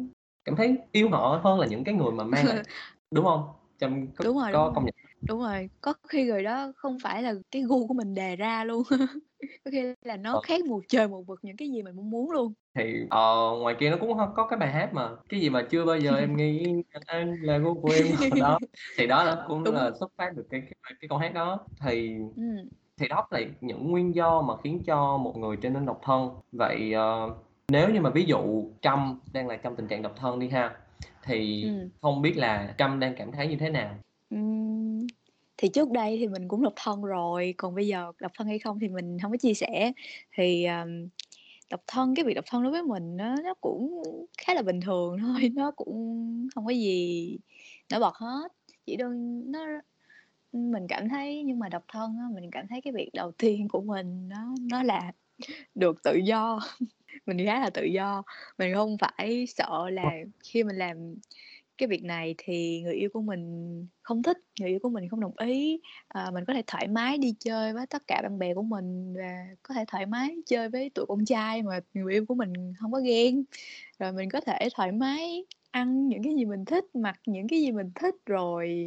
[0.45, 2.59] cảm thấy yêu họ hơn là những cái người mà mang lại
[3.11, 3.49] đúng hông?
[3.81, 4.95] Trâm có Đúng rồi, đúng có rồi, công nhận
[5.29, 8.65] đúng rồi, có khi người đó không phải là cái gu của mình đề ra
[8.65, 8.83] luôn,
[9.65, 10.43] có khi là nó Ờ.
[10.43, 12.55] khác một trời một vực những cái gì mình mong muốn luôn.
[12.75, 15.85] Thì, ờ, ngoài kia nó cũng có cái bài hát mà, cái gì mà "Chưa
[15.85, 16.67] bao giờ em nghĩ
[17.07, 18.07] anh là gu của em"
[18.39, 18.59] đó,
[18.99, 19.75] thì đó là cũng Đúng.
[19.75, 21.59] là xuất phát từ cái cái cái câu hát đó.
[21.81, 22.69] Thì Ừm.
[23.01, 26.31] thì đó là những nguyên do mà khiến cho một người trở nên độc thân.
[26.53, 27.31] Vậy, ờ,
[27.73, 30.77] nếu như mà ví dụ Trâm đang là trong tình trạng độc thân đi ha,
[31.25, 31.91] thì Ừm.
[32.03, 33.95] không biết là Trâm đang cảm thấy như thế nào?
[34.31, 34.94] Ừm,
[35.57, 38.59] thì trước đây thì mình cũng độc thân rồi, còn bây giờ độc thân hay
[38.59, 39.93] không thì mình hông có chia sẻ.
[40.37, 41.09] Thì, ờm,
[41.71, 44.03] độc thân cái việc độc thân đối với mình á, nó cũng
[44.39, 45.89] khá là bình thường thôi, nó cũng
[46.57, 47.39] hông có gì
[47.91, 48.49] nổi bật hết,
[48.87, 49.67] chỉ đơn nó
[50.53, 53.69] mình cảm thấy nhưng mà độc thân á, mình cảm thấy cái việc đầu tiên
[53.69, 55.13] của mình nó nó là
[55.75, 56.61] được tự do,
[57.27, 58.23] mình khá là tự do,
[58.59, 60.13] mình không phải sợ là
[60.45, 61.15] khi mình làm
[61.79, 65.21] cái việc này thì người yêu của mình không thích, người yêu của mình không
[65.21, 65.81] đồng ý.
[66.09, 69.15] à, mình có thể thoải mái đi chơi với tất cả bạn bè của mình
[69.17, 72.53] và có thể thoải mái chơi với tụi con trai mà người yêu của mình
[72.81, 73.45] không có ghen.
[73.99, 77.61] Rồi mình có thể thoải mái ăn những cái gì mình thích, mặc những cái
[77.61, 78.87] gì mình thích, rồi,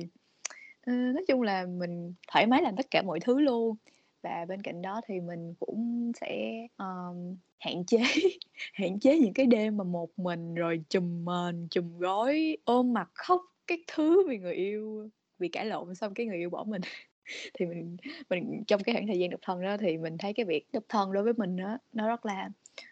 [0.82, 3.76] à, nói chung là mình thoải mái làm tất cả mọi thứ luôn
[4.22, 7.98] và bên cạnh đó thì mình cũng sẽ um, hạn chế
[8.74, 13.10] hạn chế những cái đêm mà một mình rồi chùm mền chùm gối ôm mặt
[13.14, 16.82] khóc các thứ vì người yêu vì cãi lộn xong cái người yêu bỏ mình.
[17.54, 17.98] Thì mình
[18.30, 20.84] mình trong cái khoảng thời gian độc thân đó thì mình thấy cái việc độc
[20.90, 22.50] thân đối với mình đó, nó rất là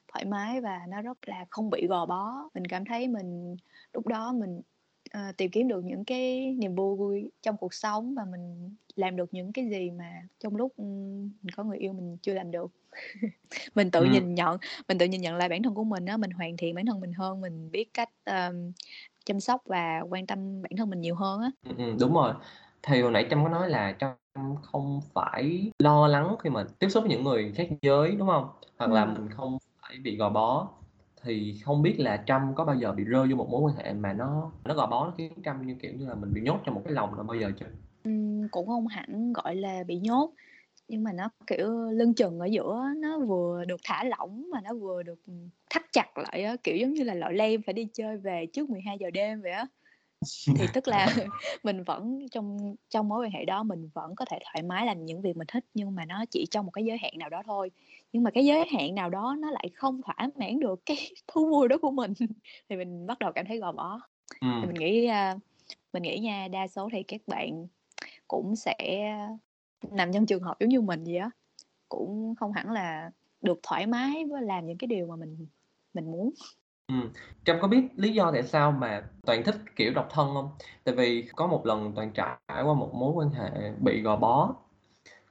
[0.07, 2.49] thoải mái và nó rất là không bị gò bó.
[2.53, 3.55] Mình cảm thấy mình
[3.93, 4.61] lúc đó mình
[5.15, 9.33] uh, tìm kiếm được những cái niềm vui trong cuộc sống và mình làm được
[9.33, 12.71] những cái gì mà trong lúc mình có người yêu mình chưa làm được.
[13.75, 14.05] Mình tự ừ.
[14.05, 16.75] nhìn nhận mình tự nhìn nhận lại bản thân của mình á mình hoàn thiện
[16.75, 18.71] bản thân mình hơn mình biết cách um,
[19.25, 21.51] chăm sóc và quan tâm bản thân mình nhiều hơn á.
[21.77, 22.33] Ừ, đúng rồi.
[22.83, 26.89] Thì hồi nãy trâm có nói là trâm không phải lo lắng khi mà tiếp
[26.89, 28.49] xúc với những người khác giới đúng không?
[28.77, 28.95] Hoặc ừ.
[28.95, 30.67] là mình không phải bị gò bó
[31.25, 33.93] thì không biết là Trâm có bao giờ bị rơi vô một mối quan hệ
[33.93, 36.59] mà nó nó gò bó nó khiến Trâm như kiểu như là mình bị nhốt
[36.65, 37.65] trong một cái lồng là bao giờ chưa?
[38.03, 38.11] Ừ,
[38.51, 40.33] cũng không hẳn gọi là bị nhốt
[40.87, 44.73] nhưng mà nó kiểu lưng chừng ở giữa nó vừa được thả lỏng mà nó
[44.73, 45.19] vừa được
[45.69, 48.69] thắt chặt lại á kiểu giống như là lọ lem phải đi chơi về trước
[48.69, 49.67] 12 giờ đêm vậy á
[50.57, 51.05] thì tức là
[51.63, 55.05] mình vẫn trong trong mối quan hệ đó mình vẫn có thể thoải mái làm
[55.05, 57.41] những việc mình thích nhưng mà nó chỉ trong một cái giới hạn nào đó
[57.45, 57.71] thôi
[58.13, 61.49] nhưng mà cái giới hạn nào đó nó lại không thỏa mãn được cái thú
[61.49, 62.13] vui đó của mình
[62.69, 63.99] thì mình bắt đầu cảm thấy gò bó
[64.41, 64.47] ừ.
[64.61, 65.41] thì mình nghĩ uh,
[65.93, 67.67] mình nghĩ nha đa số thì các bạn
[68.27, 68.75] cũng sẽ
[69.91, 71.29] nằm trong trường hợp giống như mình vậy á
[71.89, 75.47] cũng không hẳn là được thoải mái với làm những cái điều mà mình
[75.93, 76.33] mình muốn
[76.87, 77.09] Ừm,
[77.45, 80.49] Trâm có biết lý do tại sao mà Toàn thích kiểu độc thân không?
[80.83, 84.55] Tại vì có một lần Toàn trải qua một mối quan hệ bị gò bó.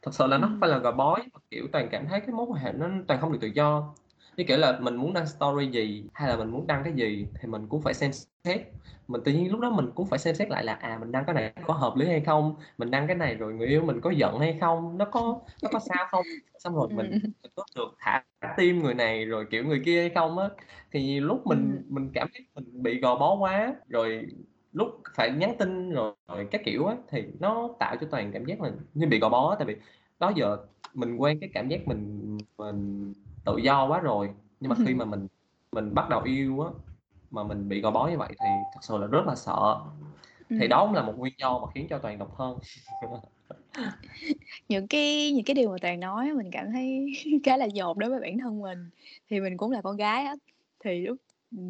[0.05, 1.19] Thật sự là nó không phải là gò bó,
[1.51, 3.95] kiểu, Toàn cảm thấy cái mối quan hệ nó Toàn không được tự do.
[4.37, 7.27] Như kiểu là mình muốn đăng story gì, hay là mình muốn đăng cái gì
[7.41, 8.11] thì mình cũng phải xem
[8.45, 8.61] xét.
[9.09, 11.25] Mình tự nhiên lúc đó mình cũng phải xem xét lại là, à, mình đăng
[11.27, 12.55] cái này có hợp lý hay không?
[12.79, 14.99] Mình đăng cái này rồi người yêu mình có giận hay không?
[14.99, 16.25] Nó có nó có sao không?
[16.59, 17.11] Xong rồi mình
[17.43, 18.23] mình có được thả
[18.57, 20.49] tim người này rồi, kiểu, người kia hay không á.
[20.93, 24.27] Thì lúc mình mình cảm thấy mình bị gò bó quá, rồi
[24.75, 28.45] lúc phải nhắn tin rồi rồi các kiểu á, thì nó tạo cho Toàn cảm
[28.45, 29.77] giác là như bị gò bó tại vì
[30.19, 30.57] đó giờ
[30.95, 33.13] mình quen cái cảm giác mình mình
[33.45, 35.27] tự do quá rồi nhưng mà khi mà mình
[35.73, 36.71] mình bắt đầu yêu á
[37.31, 39.81] mà mình bị gò bó như vậy thì thật sự là rất là sợ.
[40.49, 42.59] Thì đó cũng là một nguyên do mà khiến cho toàn độc thân.
[44.69, 47.07] Những cái những cái điều mà toàn nói mình cảm thấy
[47.45, 48.91] khá là dột đối với bản thân mình.
[49.31, 50.35] Thì mình cũng là con gái á
[50.85, 51.17] thì lúc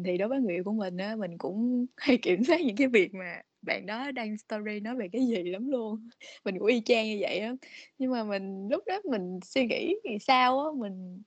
[0.05, 2.87] thì đối với người yêu của mình á, mình cũng hay kiểm soát những cái
[2.87, 6.09] việc mà bạn đó đăng story nói về cái gì lắm luôn.
[6.45, 7.53] Mình cũng y chang như vậy á.
[7.97, 11.21] Nhưng mà mình, lúc đó mình suy nghĩ thì sao á, mình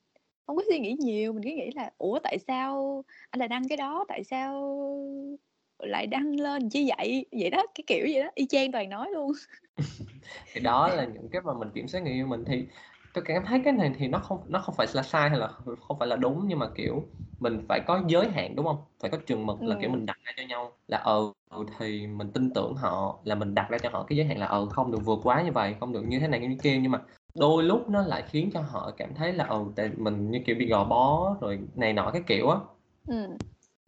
[0.47, 3.67] không có suy nghĩ nhiều, mình cứ nghĩ là, ủa, tại sao anh lại đăng
[3.67, 4.05] cái đó?
[4.07, 4.77] Tại sao
[5.79, 7.25] lại đăng lên chứ vậy?
[7.31, 9.31] Vậy đó, cái kiểu vậy đó, y chang toàn nói luôn.
[10.53, 12.43] Thì đó là những cái mà mình kiểm soát người yêu mình.
[12.47, 12.65] Thì
[13.13, 15.47] tôi cảm thấy cái này thì nó không nó không phải là sai hay là
[15.87, 17.03] không phải là đúng nhưng mà kiểu
[17.39, 18.77] mình phải có giới hạn đúng không?
[19.01, 21.19] Phải có chừng mực là kiểu mình đặt ra cho nhau là ờ
[21.49, 24.37] ừ, thì mình tin tưởng họ là mình đặt ra cho họ cái giới hạn
[24.37, 26.57] là ờ không được vượt quá như vậy không được như thế này như thế
[26.63, 26.79] kia.
[26.81, 27.01] Nhưng mà
[27.35, 30.55] đôi lúc nó lại khiến cho họ cảm thấy là ừ tại mình như kiểu
[30.59, 32.57] bị gò bó rồi này nọ cái kiểu á.
[33.05, 33.39] Ừ.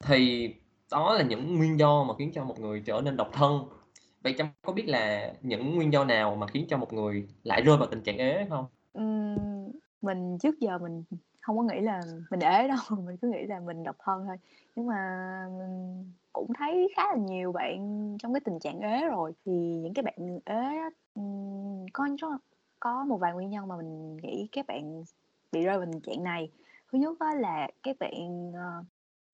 [0.01, 0.47] thì
[0.91, 3.65] đó là những nguyên do mà khiến cho một người trở nên độc thân.
[4.23, 7.61] Vậy trâm có biết là những nguyên do nào mà khiến cho một người lại
[7.61, 8.65] rơi vào tình trạng ế không
[10.01, 11.03] mình trước giờ mình
[11.41, 14.37] không có nghĩ là mình ế đâu, mình cứ nghĩ là mình độc thân thôi.
[14.75, 19.33] Nhưng mà mình cũng thấy khá là nhiều bạn trong cái tình trạng ế rồi,
[19.45, 20.77] thì những cái bạn ế
[21.93, 22.37] có có
[22.79, 25.03] có một vài nguyên nhân mà mình nghĩ các bạn
[25.51, 26.51] bị rơi vào tình trạng này.
[26.91, 28.83] Thứ nhất đó là các bạn, ờ,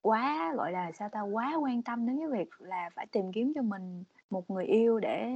[0.02, 3.52] quá, gọi là, sao ta, quá quan tâm đến cái việc là phải tìm kiếm
[3.56, 5.30] cho mình một người yêu để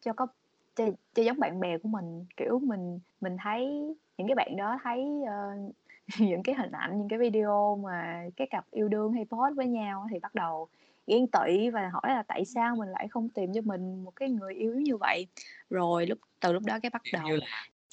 [0.00, 0.26] cho có
[0.74, 4.78] cho, cho giống bạn bè của mình kiểu mình mình thấy những cái bạn đó
[4.82, 5.74] thấy uh,
[6.20, 9.66] những cái hình ảnh những cái video mà cái cặp yêu đương hay post với
[9.66, 10.68] nhau thì bắt đầu
[11.06, 14.28] ghen tị và hỏi là tại sao mình lại không tìm cho mình một cái
[14.28, 15.26] người yêu như vậy?
[15.70, 17.46] Rồi lúc từ lúc đó cái bắt kiểu đầu như là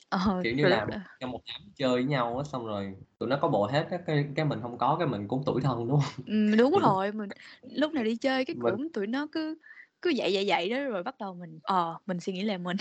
[0.10, 0.88] ờ, kiểu như là
[1.20, 4.00] trong một đám chơi với nhau á xong rồi tụi nó có bộ hết cái
[4.06, 6.26] cái, cái mình không có cái mình cũng tuổi thân đúng không?
[6.28, 7.30] Ừ, đúng rồi mình
[7.62, 8.92] lúc nào đi chơi cái cũng mình...
[8.94, 9.58] tụi nó cứ
[10.02, 12.78] cứ dậy dậy dậy đó rồi bắt đầu mình ờ mình suy nghĩ là mình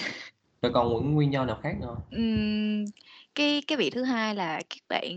[0.62, 1.96] rồi còn những nguyên do nào khác nữa?
[2.10, 2.84] Ừm,
[3.34, 5.16] cái cái việc thứ hai là các bạn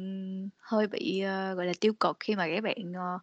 [0.60, 3.22] hơi bị uh, gọi là tiêu cực khi mà các bạn uh,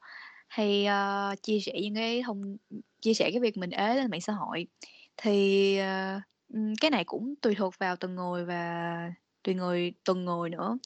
[0.48, 0.86] hay
[1.32, 2.56] uh, chia sẻ những cái thông
[3.00, 4.66] chia sẻ cái việc mình ế lên mạng xã hội.
[5.16, 6.22] Thì uh,
[6.80, 10.78] cái này cũng tùy thuộc vào từng người và tùy người từng người nữa.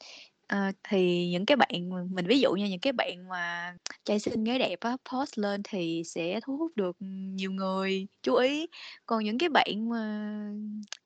[0.48, 1.68] Ờ, thì những cái bạn
[2.14, 5.60] mình ví dụ như những cái bạn mà trai xinh gái đẹp á, post lên
[5.64, 6.96] thì sẽ thu hút được,
[7.34, 8.66] nhiều người chú ý.
[9.06, 10.36] Còn những cái bạn mà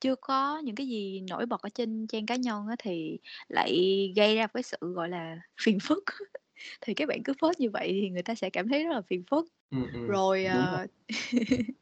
[0.01, 3.77] chưa có những cái gì nổi bật ở trên trang cá nhân á thì lại
[4.17, 6.05] gây ra cái sự, gọi là, phiền phức.
[6.81, 9.03] Thì các bạn cứ post như vậy thì người ta sẽ cảm thấy rất là
[9.11, 9.47] phiền phức.
[9.71, 10.87] Ừm, ừm, Rồi, đúng rồi.
[10.89, 10.89] ờ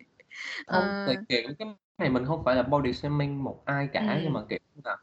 [0.66, 1.06] Không, ờ.
[1.06, 1.68] thì, kiểu, cái
[1.98, 4.34] này mình không phải là body shaming một ai cả, nhưng Ừm.
[4.34, 4.96] mà, kiểu là,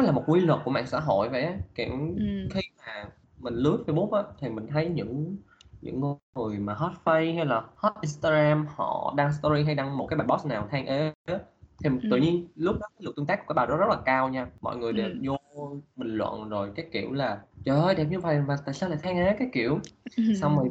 [0.00, 1.54] nó là một quy luật của mạng xã hội vậy á.
[1.74, 2.48] Kiểu, Ừm.
[2.50, 5.36] khi mà mình lướt Facebook á, thì mình thấy những
[5.80, 6.00] những
[6.36, 10.16] người mà hot face hay là hot Instagram họ đăng story hay đăng một cái
[10.18, 11.38] bài post nào than ế á,
[11.84, 12.20] thì tự Ừm.
[12.22, 14.46] nhiên lúc đó cái lượt tương tác của cái bài đó rất là cao nha.
[14.60, 15.22] Mọi người đều Ừm.
[15.22, 15.36] vô
[15.96, 18.98] bình luận rồi cái kiểu là "Trời ơi, đẹp như vậy mà tại sao lại
[19.02, 19.78] than ế?" Các kiểu.
[20.34, 20.68] Xong rồi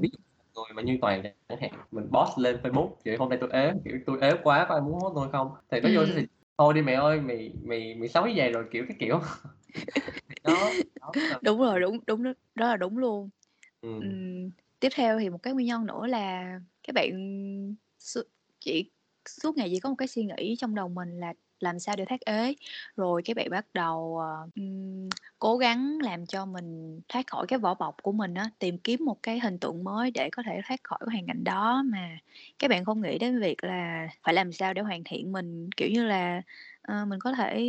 [0.56, 3.50] dụ người mà như Toàn chẳng hạn, mình post lên Facebook, kiểu, "Hôm nay tôi
[3.54, 6.16] ế", kiểu, "Tôi ế quá, có ai muốn hốt tôi không?" Thì nó vô Ừm.
[6.16, 6.28] thì
[6.60, 9.22] "Thôi đi mẹ ơi, mày mày mày xấu vầy rồi", kiểu, các kiểu.
[10.44, 13.30] Đó, đó là Đúng rồi, đúng, đúng đó, đó là đúng luôn.
[14.00, 17.12] Ừm, tiếp theo thì một cái nguyên nhân nữa là các bạn
[18.00, 18.18] s
[18.60, 18.92] chỉ
[19.30, 22.06] suốt ngày chỉ có một cái suy nghĩ trong đầu mình là làm sao để
[22.06, 22.56] thoát ế,
[22.96, 24.20] rồi các bạn bắt đầu,
[24.56, 24.89] ừm,
[25.40, 29.06] cố gắng làm cho mình thoát khỏi cái vỏ bọc của mình á, tìm kiếm
[29.06, 32.18] một cái hình tượng mới để có thể thoát khỏi cái hoàn cảnh đó mà
[32.60, 35.70] các bạn không nghĩ đến việc là phải làm sao để hoàn thiện mình.
[35.78, 36.42] Kiểu như là,
[36.82, 37.66] ờ, mình có thể,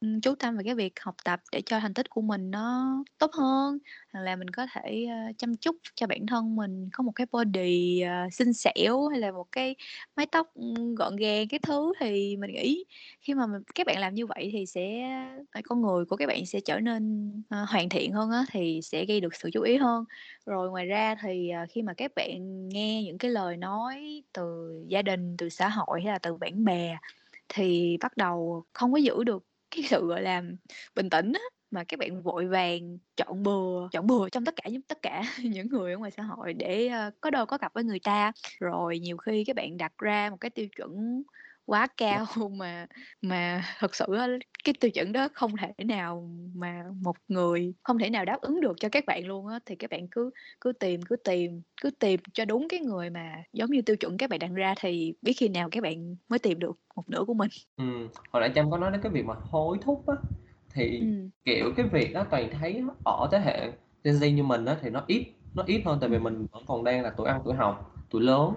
[0.00, 2.94] ừm, chú tâm vào cái việc học tập để cho thành tích của mình nó
[3.18, 3.78] tốt hơn,
[4.12, 7.26] hoặc là mình có thể, ơ, chăm chút cho bản thân mình có một cái
[7.32, 9.76] body, ờ, xinh xẻo hay là một cái
[10.16, 10.46] mái tóc,
[10.96, 11.92] gọn gàng các thứ.
[12.00, 12.84] Thì mình nghĩ
[13.20, 15.02] khi mà mình các bạn làm như vậy thì sẽ
[15.52, 18.80] ờ, con người của các bạn sẽ trở nên, ờ, hoàn thiện hơn á, thì
[18.82, 20.04] sẽ gây được sự chú ý hơn.
[20.46, 24.72] Rồi ngoài ra thì, ờ, khi mà các bạn nghe những cái lời nói từ
[24.88, 26.96] gia đình, từ xã hội hay là từ bạn bè
[27.48, 30.42] thì bắt đầu không có giữ được cái sự, gọi là,
[30.94, 34.68] bình tĩnh á, mà các bạn vội vàng chọn bừa chọn bừa trong tất cả
[34.70, 37.74] những tất cả những người ở ngoài xã hội để, ờ, có đôi có cặp
[37.74, 38.32] với người ta.
[38.60, 41.22] Rồi nhiều khi các bạn đặt ra một cái tiêu chuẩn
[41.66, 42.24] quá cao
[42.58, 42.86] mà
[43.22, 44.04] mà thực sự
[44.64, 48.60] cái tiêu chuẩn đó không thể nào mà một người không thể nào đáp ứng
[48.60, 51.90] được cho các bạn luôn á, thì các bạn cứ cứ tìm, cứ tìm, cứ
[51.90, 55.14] tìm cho đúng cái người mà giống như tiêu chuẩn các bạn đặt ra thì
[55.22, 57.50] biết khi nào các bạn mới tìm được một nửa của mình.
[57.76, 60.14] Ừm, hồi nãy Trâm có nói đến cái việc mà hối thúc á,
[60.74, 61.30] thì, Ừm.
[61.44, 63.72] kiểu, cái việc đó Toàn thấy ở thế hệ
[64.04, 66.62] Gen Z như mình á thì nó ít, nó ít hơn tại vì mình vẫn
[66.66, 68.54] còn đang là tuổi ăn tuổi học, tuổi lớn.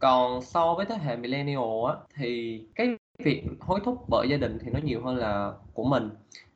[0.00, 4.58] Còn so với thế hệ Millennial á, thì cái việc hối thúc bởi gia đình
[4.64, 6.10] thì nó nhiều hơn là của mình.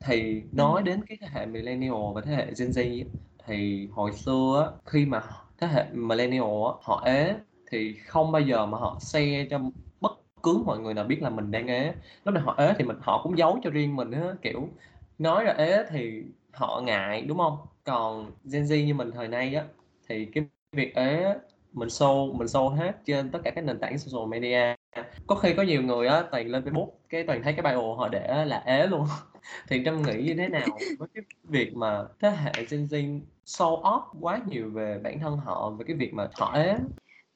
[0.05, 0.85] Thì nói Ừm.
[0.85, 3.05] đến cái thế hệ Millennial và thế hệ Gen Z
[3.45, 5.23] thì hồi xưa á, khi mà
[5.59, 7.35] thế hệ Millennial á, họ ế
[7.71, 9.59] thì không bao giờ mà họ share cho
[10.01, 10.11] bất
[10.43, 11.93] cứ mọi người nào biết là mình đang ế.
[12.25, 14.69] Lúc nào họ ế thì mình họ cũng giấu cho riêng mình á, kiểu,
[15.19, 17.57] nói ra ế thì họ ngại, đúng hông?
[17.83, 19.63] Còn Gen Z như mình thời nay á,
[20.09, 21.35] thì cái việc ế
[21.75, 24.75] mình show mình show hết trên tất cả các nền tảng social media.
[25.27, 28.09] Có khi có nhiều người á, Toàn lên Facebook, cái Toàn thấy cái bio họ
[28.09, 29.07] để là ế luôn.
[29.67, 30.67] Thì Trâm nghĩ như thế nào
[30.99, 35.37] với cái việc mà thế hệ Gen Z show off quá nhiều về bản thân
[35.37, 36.77] họ, về cái việc mà họ ế?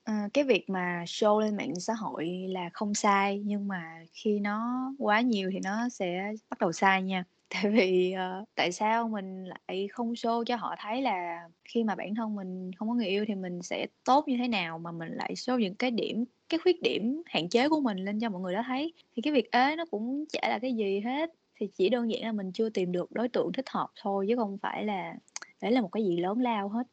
[0.04, 4.39] À, cái việc mà show lên mạng xã hội là không sai, nhưng mà khi
[4.39, 7.23] nó quá nhiều thì nó sẽ bắt đầu sai nha.
[7.49, 11.95] Tại vì, ờ, tại sao mình lại không show cho họ thấy là khi mà
[11.95, 14.91] bản thân mình không có người yêu thì mình sẽ tốt như thế nào, mà
[14.91, 18.29] mình lại show những cái điểm, cái khuyết điểm, hạn chế của mình lên cho
[18.29, 18.93] mọi người đó thấy.
[19.15, 22.21] Thì cái việc ế nó cũng chả là cái gì hết, thì chỉ đơn giản
[22.23, 25.15] là mình chưa tìm được đối tượng thích hợp thôi, chứ không phải là
[25.62, 26.83] đấy là một cái gì lớn lao hết.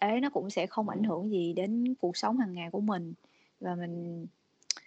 [0.00, 3.14] Ế nó cũng sẽ không ảnh hưởng gì đến cuộc sống hàng ngày của mình,
[3.60, 4.26] và mình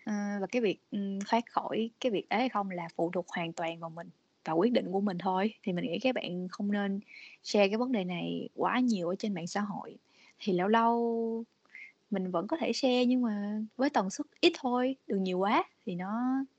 [0.05, 3.25] ờ, và cái việc, ừm, thoát khỏi cái việc ế hay không là phụ thuộc
[3.29, 4.09] hoàn toàn vào mình,
[4.47, 5.53] vào quyết định của mình thôi.
[5.63, 6.99] Thì mình nghĩ các bạn không nên
[7.43, 9.97] share cái vấn đề này quá nhiều ở trên mạng xã hội.
[10.39, 11.43] Thì lâu lâu
[12.11, 15.63] mình vẫn có thể share nhưng mà với tần suất ít thôi, đừng nhiều quá,
[15.85, 16.11] thì nó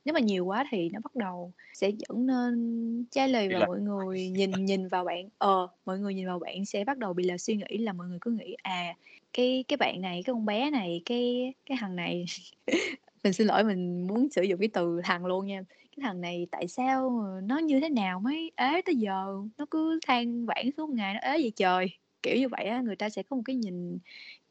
[0.04, 3.80] nếu mà nhiều quá thì nó bắt đầu sẽ dẫn nên lì Bị và mọi
[3.80, 5.28] người nhìn nhìn vào bạn.
[5.38, 8.06] Ờ, mọi người nhìn vào bạn sẽ bắt đầu bị lệch suy nghĩ là mọi
[8.06, 8.94] người cứ nghĩ, à,
[9.32, 12.24] cái cái bạn này, cái con bé này, cái cái thằng này.
[13.24, 15.62] Mình xin lỗi mình muốn sử dụng cái từ thằng luôn nha,
[16.00, 17.10] cái thằng này tại sao
[17.44, 19.26] nó như thế nào mới ế tới giờ,
[19.58, 21.86] nó cứ than vãn suốt ngày nó ế vậy trời.
[22.22, 23.98] Kiểu như vậy á, người ta sẽ có một cái nhìn,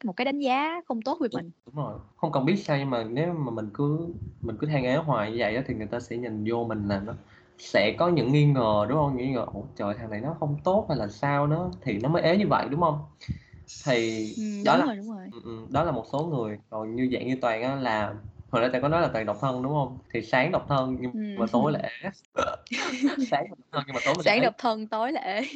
[0.04, 1.50] một cái đánh giá không tốt về mình.
[1.66, 4.84] đúng rồi, không cần biết sao nhưng mà nếu mà mình cứ mình cứ than
[4.84, 7.12] ế hoài như vậy á, thì người ta sẽ nhìn vô mình là nó
[7.58, 9.16] sẽ có những nghi ngờ, đúng hông?
[9.16, 12.08] Nghi ngờ, ủa, trời, thằng này nó không tốt hay là sao nó thì nó
[12.08, 12.98] mới ế như vậy, đúng hông?
[13.86, 15.32] Thì Ừm, đó đúng là rồi, đúng rồi.
[15.32, 18.14] ừm, ừm, đó là một số người, còn như dạng như Toàn á là
[18.50, 19.98] hồi nãy Toàn có nói là Toàn độc thân, đúng hông?
[20.14, 22.10] Thì sáng độc thân nhưng mà tối ế.
[23.30, 25.42] Sáng độc thân nhưng mà tối Sáng độc thân, tối ế.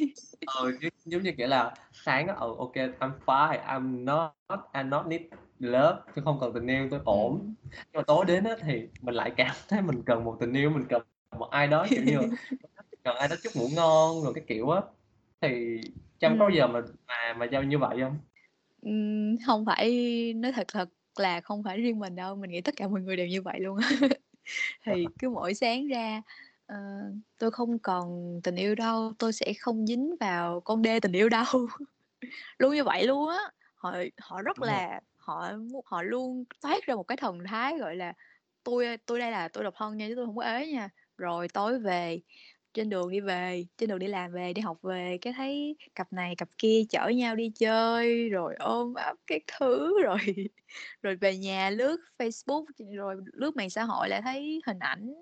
[0.61, 4.31] Ừ, giống như, kiểu là, sáng á, ừ, kê, I'm fine, I'm not
[4.73, 5.21] I not need
[5.59, 7.39] love, tôi không cần tình yêu, tôi ổn.
[7.39, 7.53] Ừm.
[7.71, 10.69] Nhưng mà tối đến á thì mình lại cảm thấy mình cần một tình yêu,
[10.69, 11.01] mình cần
[11.39, 12.19] một ai đó, kiểu như
[13.03, 14.81] cần ai đó chúc ngủ ngon rồi các kiểu á.
[15.41, 15.81] Thì
[16.19, 18.17] Trâm có bao giờ mà mà mà giao như vậy hông?
[18.81, 19.93] Ừm, hông phải
[20.33, 23.15] nói thật thật là không phải riêng mình đâu, mình nghĩ tất cả mọi người
[23.17, 23.89] đều như vậy luôn á.
[24.85, 26.21] Thì cứ mỗi sáng ra,
[26.67, 26.75] ờ,
[27.39, 31.29] tôi không còn tình yêu đâu, tôi sẽ không dính vào con đê tình yêu
[31.29, 31.45] đâu.
[32.59, 33.39] Luôn như vậy luôn á.
[33.75, 34.81] Họ họ rất Đúng rồi.
[34.87, 35.51] là họ
[35.85, 38.13] họ luôn toát ra một cái thần thái, gọi là,
[38.63, 40.89] tôi tôi đây là tôi độc thân nha chứ tôi hông có ế nha.
[41.17, 42.21] Rồi tối về,
[42.73, 46.13] trên đường đi về, trên đường đi làm về, đi học về cái thấy cặp
[46.13, 50.17] này cặp kia chở nhau đi chơi, rồi ôm ấp các thứ, rồi
[51.01, 55.13] rồi về nhà lướt Facebook, rồi lướt mạng xã hội lại thấy hình ảnh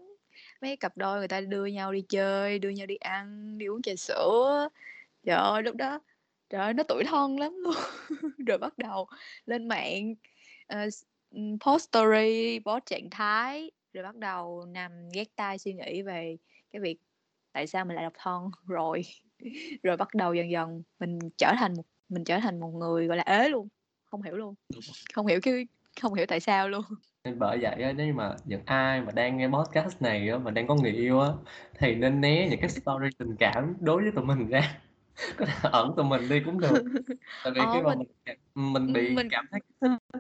[0.62, 3.82] mấy cặp đôi người ta đưa nhau đi chơi, đưa nhau đi ăn, đi uống
[3.82, 4.70] trà sữa.
[5.26, 6.00] Trời ơi, lúc đó,
[6.50, 7.76] trời ơi, nó tủi thân lắm luôn.
[8.48, 9.08] Rồi bắt đầu
[9.46, 10.16] lên mạng,
[10.74, 10.94] uh,
[11.66, 16.38] post story, post trạng thái, rồi bắt đầu nằm ghét tai suy nghĩ về
[16.72, 16.98] cái việc
[17.54, 19.02] tại sao mình lại độc thân, rồi
[19.84, 23.18] rồi bắt đầu dần dần mình trở thành một mình trở thành một người, gọi
[23.18, 23.68] là, ế luôn,
[24.06, 24.56] không hiểu luôn,
[25.14, 25.68] không hiểu cái
[26.02, 26.84] không hiểu tại sao luôn.
[27.24, 30.52] Nên bởi vậy á, nếu mà những ai mà đang nghe podcast này á, mà
[30.52, 31.30] đang có người yêu á,
[31.80, 34.82] thì nên né những cái story tình cảm đối với tụi mình ra,
[35.38, 36.84] có thể ẩn tụi mình đi cũng được.
[37.44, 38.08] Tại vì khi Ờ, mà mình
[38.56, 39.62] mình bị mình cảm thấy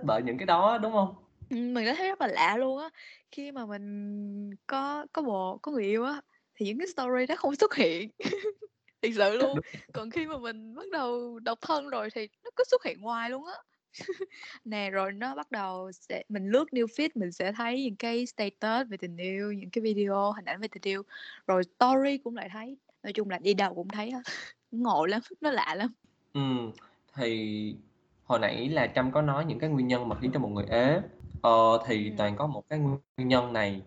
[0.04, 1.16] bởi những cái đó, đúng hông?
[1.50, 2.90] Ừm, mình đã thấy rất là lạ luôn á.
[3.32, 6.22] Khi mà mình có có bồ có người yêu á,
[6.62, 8.10] thì những cái story đó không xuất hiện,
[9.02, 9.60] thiệt sự luôn.
[9.94, 13.30] Còn khi mà mình bắt đầu độc thân rồi thì nó cứ xuất hiện hoài
[13.30, 13.54] luôn á.
[14.66, 18.26] Nè, rồi nó bắt đầu sẽ mình lướt news feed mình sẽ thấy những cái
[18.26, 21.04] status về tình yêu, những cái video, hình ảnh về tình yêu,
[21.48, 22.78] rồi story cũng lại thấy.
[23.04, 24.22] Nói chung là đi đâu cũng thấy hết,
[24.72, 25.94] ngộ lắm, nó lạ lắm.
[26.34, 26.72] Ừm,
[27.16, 27.76] thì
[28.26, 30.66] hồi nãy là Trâm có nói những cái nguyên nhân mà khiến cho một người
[30.70, 31.02] ế,
[31.42, 32.18] ờ, thì Ừm.
[32.18, 33.82] Toàn có một cái nguyên nhân này,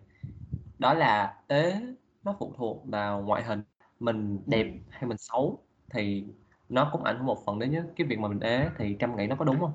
[0.78, 1.80] đó là ế
[2.24, 3.62] nó phụ thuộc vào ngoại hình,
[4.00, 4.78] mình đẹp Ừm.
[4.90, 5.58] hay mình xấu
[5.90, 6.24] thì
[6.68, 9.16] nó cũng ảnh hưởng một phần đến nhá cái việc mà mình ế, thì Trâm
[9.16, 9.72] nghĩ nó có đúng hông?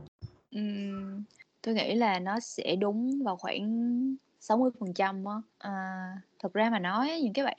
[0.52, 1.24] Ừm,
[1.62, 3.68] tôi nghĩ là nó sẽ đúng vào khoảng
[4.40, 5.34] 60% á.
[5.58, 5.72] À,
[6.44, 7.58] thực ra mà nói những cái bạn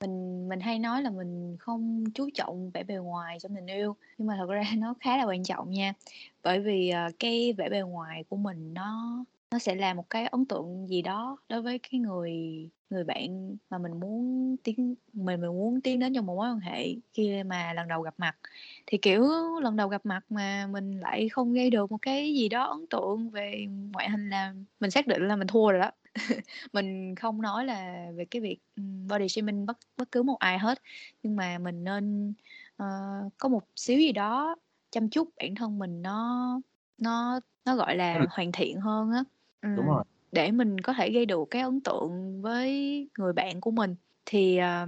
[0.00, 3.96] mình mình hay nói là mình không chú trọng vẻ bề ngoài trong tình yêu,
[4.18, 5.92] nhưng mà thật ra nó khá là quan trọng nha.
[6.42, 9.16] Bởi vì, ờ, cái vẻ bề ngoài của mình nó
[9.52, 12.32] nó sẽ là một cái ấn tượng gì đó đối với cái người
[12.90, 16.60] người bạn mà mình muốn tiến mình mình muốn tiến đến trong một mối quan
[16.60, 18.36] hệ khi mà lần đầu gặp mặt.
[18.86, 19.24] Thì, kiểu,
[19.62, 22.86] lần đầu gặp mặt mà mình lại không gây được một cái gì đó ấn
[22.90, 25.90] tượng về ngoại hình là mình xác định là mình thua rồi đó.
[26.72, 28.58] Mình không nói là về cái việc,
[29.10, 30.78] body shaming bất bất cứ một ai hết,
[31.22, 32.34] nhưng mà mình nên,
[32.76, 32.86] ờ,
[33.38, 34.56] có một xíu gì đó
[34.90, 36.60] chăm chút bản thân mình nó
[36.98, 39.24] nó nó, gọi là, hoàn thiện hơn á.
[39.74, 40.04] Đúng Ừm, rồi.
[40.32, 42.70] để mình có thể gây được cái ấn tượng với
[43.18, 43.94] người bạn của mình.
[44.26, 44.86] Thì, ờ,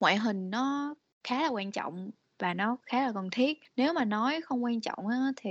[0.00, 3.58] ngoại hình nó khá là quan trọng và nó khá là cần thiết.
[3.76, 5.50] Nếu mà nói không quan trọng á thì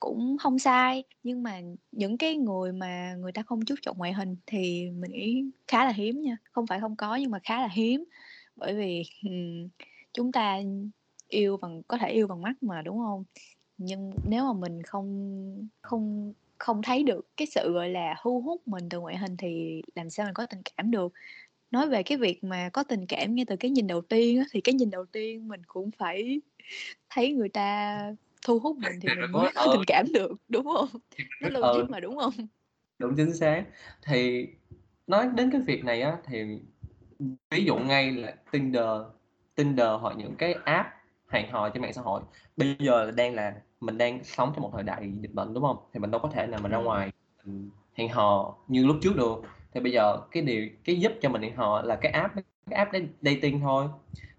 [0.00, 1.60] cũng hông sai, nhưng mà
[1.92, 5.84] những cái người mà người ta không chú trọng ngoại hình thì mình nghĩ khá
[5.84, 8.04] là hiếm nha, không phải không có nhưng mà khá là hiếm.
[8.56, 9.68] Bởi vì, ừm,
[10.14, 10.58] chúng ta
[11.28, 13.24] yêu bằng có thể yêu bằng mắt mà, đúng hông?
[13.78, 18.68] Nhưng nếu mà mình không không không thấy được cái sự, gọi là, thu hút
[18.68, 21.12] mình từ ngoại hình thì làm sao mình có tình cảm được.
[21.70, 24.44] Nói về cái việc mà có tình cảm ngay từ cái nhìn đầu tiên á,
[24.52, 26.40] thì cái nhìn đầu tiên mình cũng phải
[27.10, 27.98] thấy người ta
[28.46, 30.88] thu hút mình thì mình mới có tình cảm được, đúng hông?
[31.10, 32.24] Thì mình Nó ừ, logic mà, đúng rồi.
[32.24, 32.48] hông?
[32.98, 33.64] Đúng, chính xác.
[34.06, 34.46] Thì
[35.06, 36.44] nói đến cái việc này á, thì
[37.50, 38.90] ví dụ ngay là Tinder
[39.54, 40.88] Tinder hoặc những cái app
[41.28, 42.22] hẹn hò trên mạng xã hội,
[42.56, 45.76] bây giờ đang là mình đang sống trong một thời đại dịch bệnh, đúng hông?
[45.94, 46.78] Thì mình đâu có thể nào mà ra Ừm.
[46.78, 47.12] ngoài
[47.44, 49.42] mình hẹn hò như lúc trước được.
[49.74, 52.34] Thì bây giờ cái điều cái giúp cho mình hẹn hò là cái app
[52.70, 52.92] cái app
[53.22, 53.86] dating thôi.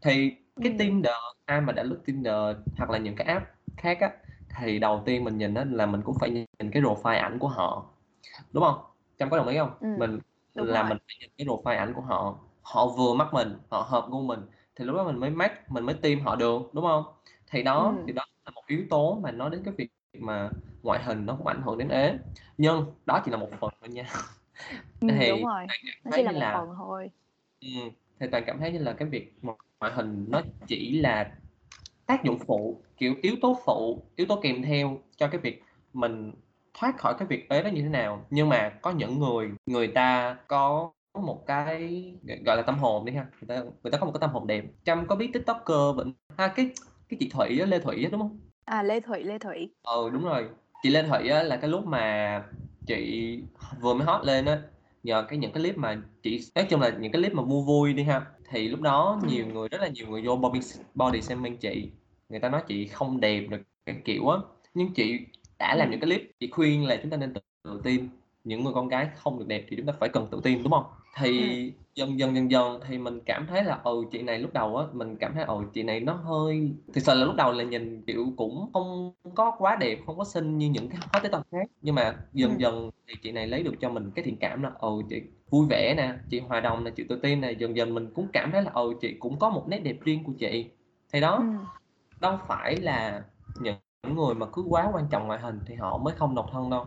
[0.01, 0.79] Thì cái Ừm.
[0.79, 1.13] Tinder,
[1.45, 2.36] ai mà đã lướt Tinder
[2.77, 3.45] hoặc là những cái app
[3.77, 4.12] khác á,
[4.60, 7.47] thì đầu tiên mình nhìn á là mình cũng phải nhìn cái profile ảnh của
[7.47, 7.86] họ,
[8.53, 8.75] đúng hông?
[9.19, 9.71] Trâm có đồng ý hông?
[9.79, 10.19] Ừm, Mình
[10.56, 10.89] là rồi.
[10.89, 14.21] mình phải nhìn cái profile ảnh của họ, họ vừa mắt mình, họ hợp gu
[14.23, 14.41] mình,
[14.75, 17.06] thì lúc đó mình mới match, mình mới tìm họ được, đúng hông?
[17.51, 18.13] Thì đó, thì Ừm.
[18.13, 18.23] đó
[18.77, 19.88] yếu tố mà nói đến cái việc
[20.19, 20.49] mà
[20.83, 22.17] ngoại hình nó cũng ảnh hưởng đến ế.
[22.57, 24.05] Nhưng đó chỉ là một phần thôi nha.
[25.01, 27.11] Đúng Thì rồi, Toàn cảm nó chỉ thấy là một là phần thôi.
[27.61, 31.32] ừm, thì Toàn cảm thấy như là cái việc ngoại hình nó chỉ là
[32.07, 35.63] tác dụng phụ, kiểu, yếu tố phụ, yếu tố kèm theo cho cái việc
[35.93, 36.32] mình
[36.74, 39.88] thoát khỏi cái việc ế đó như thế nào nhưng mà có những người người
[39.88, 42.13] ta có một cái
[42.45, 44.47] gọi là tâm hồn đi ha người ta người ta có một cái tâm hồn
[44.47, 46.71] đẹp trâm có biết tiktoker vẫn ha cái
[47.09, 50.09] cái chị thủy á lê thủy á đúng không à lê thủy lê thủy ừ
[50.14, 50.49] đúng rồi.
[50.84, 52.43] Chị lê thủy á là cái lúc mà
[52.86, 53.39] chị
[53.82, 54.61] vừa mới hot lên á
[55.03, 57.61] nhờ cái những cái clip mà chị nói chung là những cái clip mà mua
[57.61, 58.26] vui đi ha.
[58.49, 59.28] Thì lúc đó ừ.
[59.30, 60.59] nhiều người rất là nhiều người vô body
[60.95, 61.91] body shaming chị.
[62.30, 64.38] Người ta nói chị không đẹp được cái kiểu á.
[64.74, 65.20] Nhưng chị
[65.59, 65.91] đã làm ừ.
[65.91, 68.09] những cái clip chị khuyên là chúng ta nên tự, tự tin.
[68.43, 70.72] Những người con gái không được đẹp thì chúng ta phải cần tự tin đúng
[70.72, 70.84] không
[71.18, 74.78] thì dần dần dần dần thì mình cảm thấy là ừ chị này lúc đầu
[74.78, 77.64] á mình cảm thấy ừ chị này nó hơi thực sự là lúc đầu là
[77.64, 81.32] nhìn kiểu cũng không có quá đẹp không có xinh như những cái hot tới
[81.32, 82.57] tầm khác nhưng mà dần ừ.
[82.57, 85.68] dần thì chị này lấy được cho mình cái thiện cảm là ừ chị vui
[85.70, 88.51] vẻ nè chị hòa đồng nè chị tự tin nè dần dần mình cũng cảm
[88.51, 90.70] thấy là ừ chị cũng có một nét đẹp riêng của chị
[91.14, 91.43] thì đó ừ.
[92.20, 93.24] đâu phải là
[93.61, 96.70] những người mà cứ quá quan trọng ngoại hình thì họ mới không độc thân
[96.70, 96.86] đâu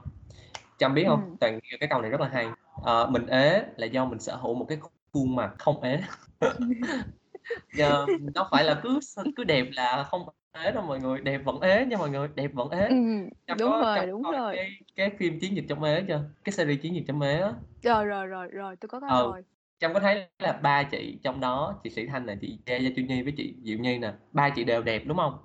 [0.78, 1.20] Trâm biết không?
[1.20, 1.36] Ừ.
[1.40, 2.46] Toàn cái câu này rất là hay.
[2.82, 4.78] Ờ, mình ế là do mình sở hữu một cái
[5.12, 6.00] khuôn mặt không ế.
[7.72, 9.00] Giờ đâu phải là cứ
[9.36, 12.50] cứ đẹp là không ế đâu mọi người, đẹp vẫn ế nha mọi người, đẹp
[12.54, 12.88] vẫn ế.
[12.88, 14.56] Ừm, đúng có rồi, đúng rồi.
[14.56, 16.20] cái cái phim Chiến dịch trong ế chưa?
[16.44, 17.52] Cái series Chiến dịch trong ế á.
[17.82, 19.42] Rồi, rồi, rồi, rồi, tôi có coi Ừ, rồi.
[19.78, 22.90] Trâm có thấy là ba chị trong đó, chị Sĩ Thanh nè, chị Gia Gia
[22.96, 25.38] Chu Nhi với chị Diệu Nhi nè, ba chị đều đẹp đúng không?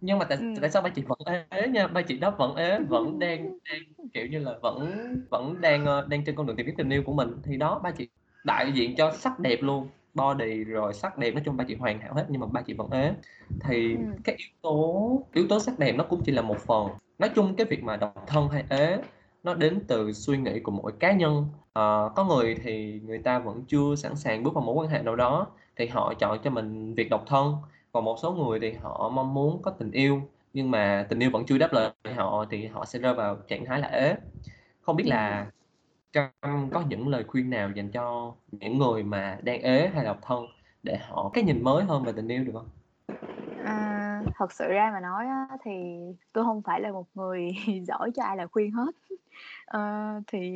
[0.00, 0.54] Nhưng mà tại Ừm.
[0.60, 1.18] tại sao ba chị vẫn
[1.50, 1.86] ế nha?
[1.86, 3.82] Ba chị đó vẫn ế, vẫn đang đang
[4.14, 4.92] kiểu như là vẫn
[5.30, 7.80] vẫn đang ờ, đang trên con đường tìm kiếm tình yêu của mình thì đó
[7.82, 8.08] ba chị
[8.44, 12.00] đại diện cho sắc đẹp luôn body rồi sắc đẹp nói chung ba chị hoàn
[12.00, 13.12] hảo hết nhưng mà ba chị vẫn ế
[13.60, 13.98] thì ừ.
[14.24, 16.88] cái yếu tố yếu tố sắc đẹp nó cũng chỉ là một phần
[17.18, 18.98] nói chung cái việc mà độc thân hay ế
[19.42, 21.82] nó đến từ suy nghĩ của mỗi cá nhân à,
[22.16, 25.16] có người thì người ta vẫn chưa sẵn sàng bước vào mối quan hệ nào
[25.16, 25.46] đó
[25.76, 27.54] thì họ chọn cho mình việc độc thân
[27.98, 30.22] còn một số người thì họ mong muốn có tình yêu
[30.52, 33.64] nhưng mà tình yêu vẫn chưa đáp lời họ thì họ sẽ rơi vào trạng
[33.64, 34.16] thái là ế
[34.80, 35.46] không biết là
[36.12, 40.18] Trâm có những lời khuyên nào dành cho những người mà đang ế hay độc
[40.22, 40.46] thân
[40.82, 42.68] để họ cái nhìn mới hơn về tình yêu được không?
[43.64, 45.72] À, thật sự ra mà nói á, thì
[46.32, 47.50] tôi không phải là một người
[47.88, 48.90] giỏi cho ai lời khuyên hết.
[49.66, 50.50] Ờ, thì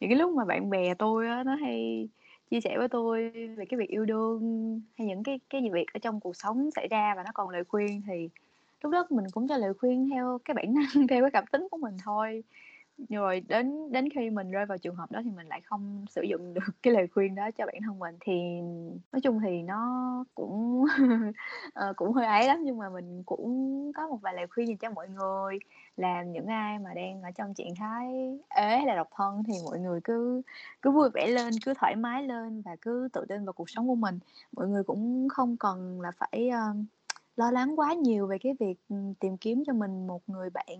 [0.00, 2.08] những cái lúc mà bạn bè tôi á, nó hay
[2.50, 5.86] chia sẻ với tôi về cái việc yêu đương hay những cái cái gì việc
[5.94, 8.28] ở trong cuộc sống xảy ra và nó còn lời khuyên thì
[8.82, 11.68] lúc đó mình cũng cho lời khuyên theo cái bản năng, theo cái cảm tính
[11.70, 12.44] của mình thôi
[13.08, 16.22] rồi đến đến khi mình rơi vào trường hợp đó thì mình lại không sử
[16.22, 18.16] dụng được cái lời khuyên đó cho bản thân mình.
[18.20, 18.32] Thì
[19.12, 20.84] nói chung thì nó cũng
[21.74, 24.76] ờ, cũng hơi ấy lắm nhưng mà mình cũng có một vài lời khuyên dành
[24.76, 25.58] cho mọi người.
[25.96, 29.52] Làm những ai mà đang ở trong trạng thái ế hay là độc thân thì
[29.64, 30.42] mọi người cứ
[30.82, 33.88] cứ vui vẻ lên cứ thoải mái lên và cứ tự tin vào cuộc sống
[33.88, 34.18] của mình.
[34.52, 36.76] Mọi người cũng không cần là phải uh,
[37.36, 40.78] lo lắng quá nhiều về cái việc ừ, tìm kiếm cho mình một người bạn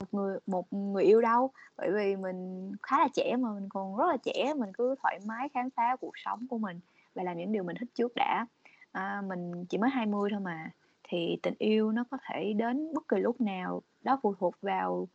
[0.00, 1.50] một người một người yêu đâu.
[1.76, 5.18] Bởi vì mình khá là trẻ mà mình còn rất là trẻ mình cứ thoải
[5.26, 6.80] mái khám phá cuộc sống của mình
[7.14, 8.46] và làm những điều mình thích trước đã.
[8.92, 10.70] À, mình chỉ mới 20 thôi mà
[11.08, 13.82] thì tình yêu nó có thể đến bất kỳ lúc nào.
[14.02, 15.08] Đó phụ thuộc vào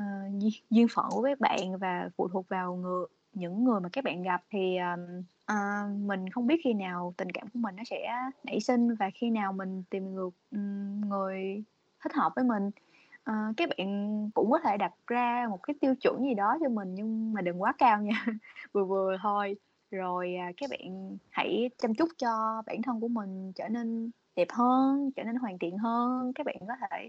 [0.00, 4.04] uh, duyên phận của các bạn và phụ thuộc vào người những người mà các
[4.04, 5.22] bạn gặp thì um,
[5.52, 8.12] uh, mình không biết khi nào tình cảm của mình nó sẽ
[8.44, 11.62] nảy sinh và khi nào mình tìm được um, người
[12.04, 12.70] thích hợp với mình.
[13.24, 16.68] Ờ, các bạn cũng có thể đặt ra một cái tiêu chuẩn gì đó cho
[16.68, 18.24] mình nhưng mà đừng quá cao nha.
[18.72, 19.56] Vừa vừa thôi.
[19.90, 24.48] Rồi à, các bạn hãy chăm chút cho bản thân của mình trở nên đẹp
[24.50, 26.32] hơn trở nên hoàn thiện hơn.
[26.34, 27.08] Các bạn có thể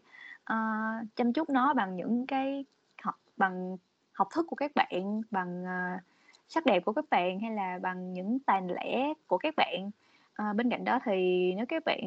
[0.53, 2.66] uh, chăm chút nó bằng những cái
[3.01, 3.78] học bằng
[4.11, 6.01] học thức của các bạn bằng uh,
[6.47, 9.91] sắc đẹp của các bạn hay là bằng những tài lẻ của các bạn.
[10.34, 11.13] À, bên cạnh đó thì
[11.57, 11.99] nếu các bạn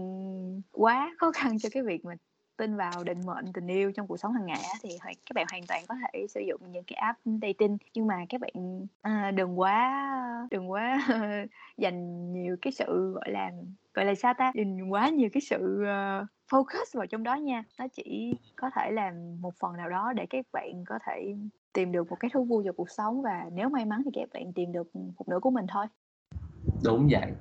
[0.72, 2.14] quá khó khăn cho cái việc mà
[2.58, 5.62] tin vào định mệnh tình yêu trong cuộc sống hàng ngày thì các bạn hoàn
[5.68, 7.78] toàn có thể sử dụng những cái app dating.
[7.94, 10.04] Nhưng mà các bạn à, đừng quá
[10.50, 10.98] đừng quá
[11.76, 13.50] dành nhiều cái sự gọi là
[13.94, 14.52] gọi là sao ta?
[14.54, 17.64] Dành quá nhiều cái sự uh, focus vào trong đó nha.
[17.78, 21.34] Nó chỉ có thể làm một phần nào đó để các bạn có thể
[21.72, 24.28] tìm được một cái thú vui cho cuộc sống và nếu may mắn thì các
[24.34, 25.86] bạn tìm được một nửa của mình thôi
[26.84, 27.32] đúng vậy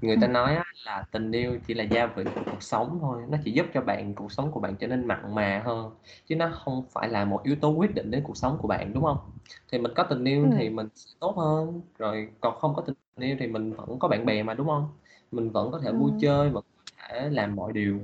[0.00, 0.56] người ta nói
[0.86, 3.80] là tình yêu chỉ là gia vị của cuộc sống thôi nó chỉ giúp cho
[3.80, 5.90] bạn cuộc sống của bạn trở nên mặn mà hơn
[6.26, 8.92] chứ nó không phải là một yếu tố quyết định đến cuộc sống của bạn
[8.94, 9.18] đúng không
[9.72, 10.50] thì mình có tình yêu ừ.
[10.58, 14.08] thì mình sẽ tốt hơn rồi còn không có tình yêu thì mình vẫn có
[14.08, 14.88] bạn bè mà đúng không
[15.32, 16.16] mình vẫn có thể vui ừ.
[16.20, 18.00] chơi vẫn có thể làm mọi điều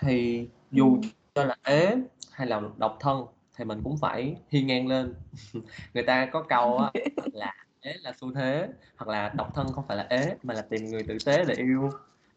[0.00, 1.00] thì dù ừ.
[1.34, 1.96] cho là ế
[2.32, 5.14] hay là độc thân thì mình cũng phải hiên ngang lên
[5.94, 6.92] người ta có câu á,
[7.32, 10.62] là ế là xu thế hoặc là độc thân không phải là ế mà là
[10.62, 11.90] tìm người tử tế để yêu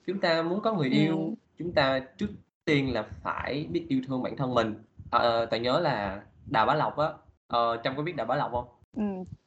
[0.08, 1.36] chúng ta muốn có người yêu ừ.
[1.60, 2.30] chúng ta trước
[2.66, 4.76] tiên là phải biết yêu thương bản thân mình
[5.10, 7.08] à, ờ, tôi nhớ là Đào Bá Lộc á
[7.48, 8.66] ờ, Trâm có biết Đào Bá Lộc không?
[8.92, 9.02] Ừ,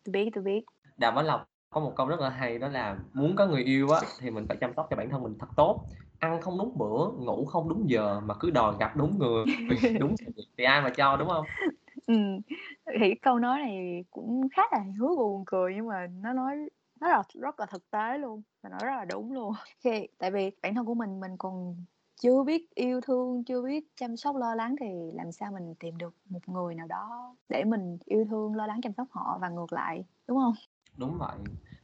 [0.04, 0.60] tôi biết, tôi biết.
[0.96, 3.90] Đào Bá Lộc có một câu rất là hay đó là muốn có người yêu
[3.90, 5.86] á thì mình phải chăm sóc cho bản thân mình thật tốt
[6.18, 9.46] ăn không đúng bữa ngủ không đúng giờ mà cứ đòi gặp đúng người
[9.98, 10.14] đúng
[10.58, 11.46] thì ai mà cho đúng không
[12.08, 12.14] ừ.
[13.00, 16.56] thì câu nói này cũng khá là hứa buồn cười nhưng mà nó nói
[17.00, 19.52] nó là rất là thực tế luôn và nó rất là đúng luôn
[19.84, 21.76] khi tại vì bản thân của mình mình còn
[22.22, 25.98] chưa biết yêu thương chưa biết chăm sóc lo lắng thì làm sao mình tìm
[25.98, 29.48] được một người nào đó để mình yêu thương lo lắng chăm sóc họ và
[29.48, 30.54] ngược lại đúng không
[30.96, 31.36] đúng vậy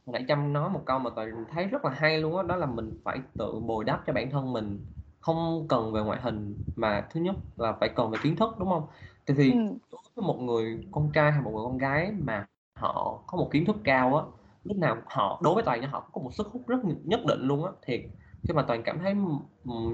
[0.05, 2.47] hồi nãy trâm nói một câu mà toàn thấy rất là hay luôn á đó,
[2.47, 4.85] đó là mình phải tự bồi đắp cho bản thân mình
[5.19, 8.69] không cần về ngoại hình mà thứ nhất là phải cần về kiến thức đúng
[8.69, 8.87] không
[9.25, 9.77] thì thì ừ.
[10.21, 12.45] Một người con trai hay một người con gái mà
[12.79, 14.23] họ có một kiến thức cao á
[14.63, 17.65] lúc nào họ đối với toàn họ có một sức hút rất nhất định luôn
[17.65, 17.71] á.
[17.85, 18.01] Thiệt
[18.47, 19.13] khi mà toàn cảm thấy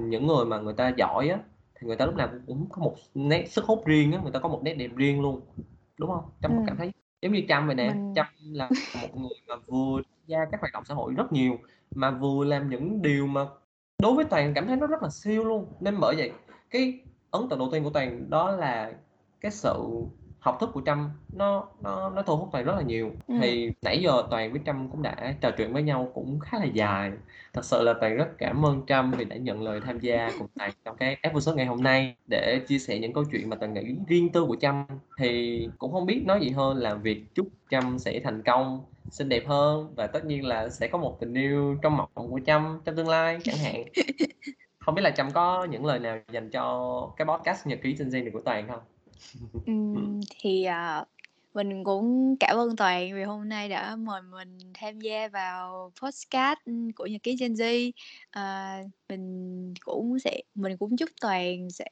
[0.09, 1.39] những người mà người ta giỏi á
[1.75, 4.39] thì người ta lúc nào cũng có một nét sức hút riêng á người ta
[4.39, 5.41] có một nét đẹp riêng luôn
[5.97, 6.23] đúng không?
[6.41, 6.63] Trâm ừ.
[6.67, 6.91] cảm thấy
[7.21, 8.13] giống như trâm vậy nè mình...
[8.15, 8.69] trâm là
[9.01, 11.57] một người mà vừa gia các hoạt động xã hội rất nhiều
[11.95, 13.45] mà vừa làm những điều mà
[14.01, 15.65] đối với toàn cảm thấy nó rất là siêu luôn.
[15.79, 16.31] Nên bởi vậy
[16.69, 16.99] cái
[17.31, 18.93] ấn tượng đầu tiên của toàn đó là
[19.41, 20.05] cái sự
[20.41, 23.11] học thức của trâm nó nó nó thu hút toàn rất là nhiều.
[23.27, 23.35] Ừ.
[23.41, 26.65] thì nãy giờ toàn với trâm cũng đã trò chuyện với nhau cũng khá là
[26.65, 27.11] dài.
[27.53, 30.47] Thật sự là toàn rất cảm ơn trâm vì đã nhận lời tham gia cùng
[30.55, 33.73] toàn trong cái episode ngày hôm nay để chia sẻ những câu chuyện mà toàn
[33.73, 34.85] nghĩ riêng tư của trâm
[35.17, 39.29] thì cũng không biết nói gì hơn là việc chúc trâm sẽ thành công xinh
[39.29, 42.81] đẹp hơn và tất nhiên là sẽ có một tình yêu trong mộng của trâm
[42.85, 43.83] trong tương lai chẳng hạn.
[44.79, 48.09] Không biết là trâm có những lời nào dành cho cái podcast nhật ký sinh
[48.09, 48.79] viên này của toàn không
[49.65, 51.05] Ừm, thì, à,
[51.53, 56.59] mình cũng cảm ơn Toàn vì hôm nay đã mời mình tham gia vào podcast,
[56.95, 57.91] của Nhật ký Gen Z.
[58.31, 58.77] À,
[59.09, 61.89] mình cũng sẽ mình cũng chúc Toàn sẽ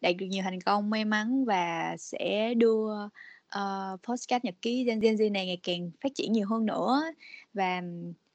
[0.00, 3.08] đạt được nhiều thành công, may mắn và sẽ đưa,
[3.48, 7.02] ờ, podcast Nhật ký Gen Gen Z này ngày càng phát triển nhiều hơn nữa.
[7.54, 7.82] Và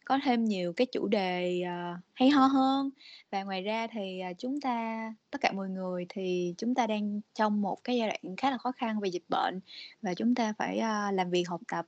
[0.05, 2.89] có thêm nhiều cái chủ đề, uh, hay ho hơn.
[3.31, 7.21] Và ngoài ra thì, uh, chúng ta tất cả mọi người thì chúng ta đang
[7.33, 9.59] trong một cái giai đoạn khá là khó khăn về dịch bệnh
[10.01, 11.85] và chúng ta phải, uh, làm việc, học tập,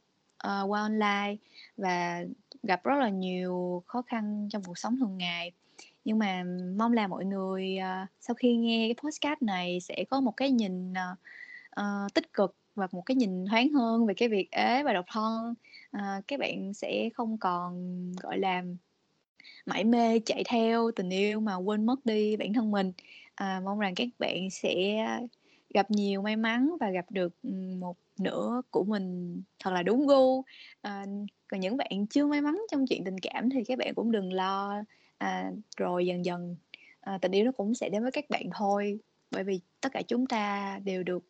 [0.47, 1.35] uh, qua online
[1.77, 2.23] và
[2.63, 5.51] gặp rất là nhiều khó khăn trong cuộc sống thường ngày.
[6.05, 6.43] Nhưng mà
[6.77, 10.51] mong là mọi người, uh, sau khi nghe cái podcast này sẽ có một cái
[10.51, 11.17] nhìn, uh,
[11.81, 15.05] uh, tích cực và một cái nhìn thoáng hơn về cái việc ế và độc
[15.11, 15.53] thân
[15.91, 18.63] à, các bạn sẽ không còn gọi là
[19.65, 22.91] mải mê chạy theo tình yêu mà quên mất đi bản thân mình.
[23.35, 25.05] À, mong rằng các bạn sẽ
[25.73, 27.33] gặp nhiều may mắn và gặp được
[27.79, 30.43] một nửa của mình thật là đúng gu.
[30.81, 31.05] À,
[31.47, 34.33] còn những bạn chưa may mắn trong chuyện tình cảm thì các bạn cũng đừng
[34.33, 34.83] lo.
[35.17, 36.55] À, rồi dần dần
[37.01, 38.99] à, tình yêu nó cũng sẽ đến với các bạn thôi
[39.35, 41.23] bởi vì tất cả chúng ta đều được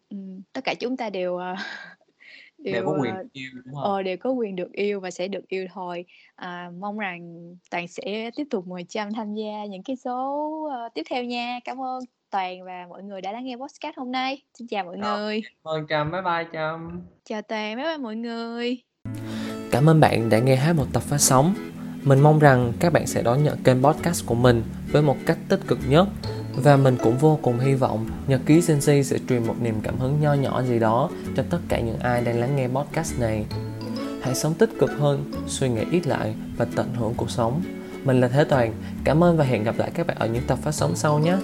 [0.53, 1.39] tất cả chúng ta đều
[2.58, 3.84] đều, đều có quyền yêu đúng không?
[3.84, 6.06] Ờ, đều có quyền được yêu và sẽ được yêu thôi.
[6.36, 10.93] À, mong rằng Toàn sẽ tiếp tục mời Trâm tham gia những cái số uh,
[10.93, 11.60] tiếp theo nha.
[11.64, 11.99] Cảm ơn
[12.30, 14.41] Toàn và mọi người đã lắng nghe podcast hôm nay.
[14.60, 15.18] Xin chào mọi Rồi.
[15.18, 15.41] người.
[15.41, 17.01] Cảm ơn Trâm, bye bye Trâm.
[17.26, 18.82] Chào Toàn, bye bye mọi người.
[19.72, 21.56] Cảm ơn bạn đã nghe hết một tập phát sóng.
[22.03, 25.38] Mình mong rằng các bạn sẽ đón nhận kênh podcast của mình với một cách
[25.49, 26.08] tích cực nhất
[26.56, 29.99] và mình cũng vô cùng hy vọng Nhật ký Sensi sẽ truyền một niềm cảm
[29.99, 33.45] hứng nho nhỏ gì đó cho tất cả những ai đang lắng nghe podcast này.
[34.22, 37.62] Hãy sống tích cực hơn, suy nghĩ ít lại và tận hưởng cuộc sống.
[38.03, 40.60] Mình là Thế Toàn, cảm ơn và hẹn gặp lại các bạn ở những tập
[40.62, 41.38] phát sóng sau nhé.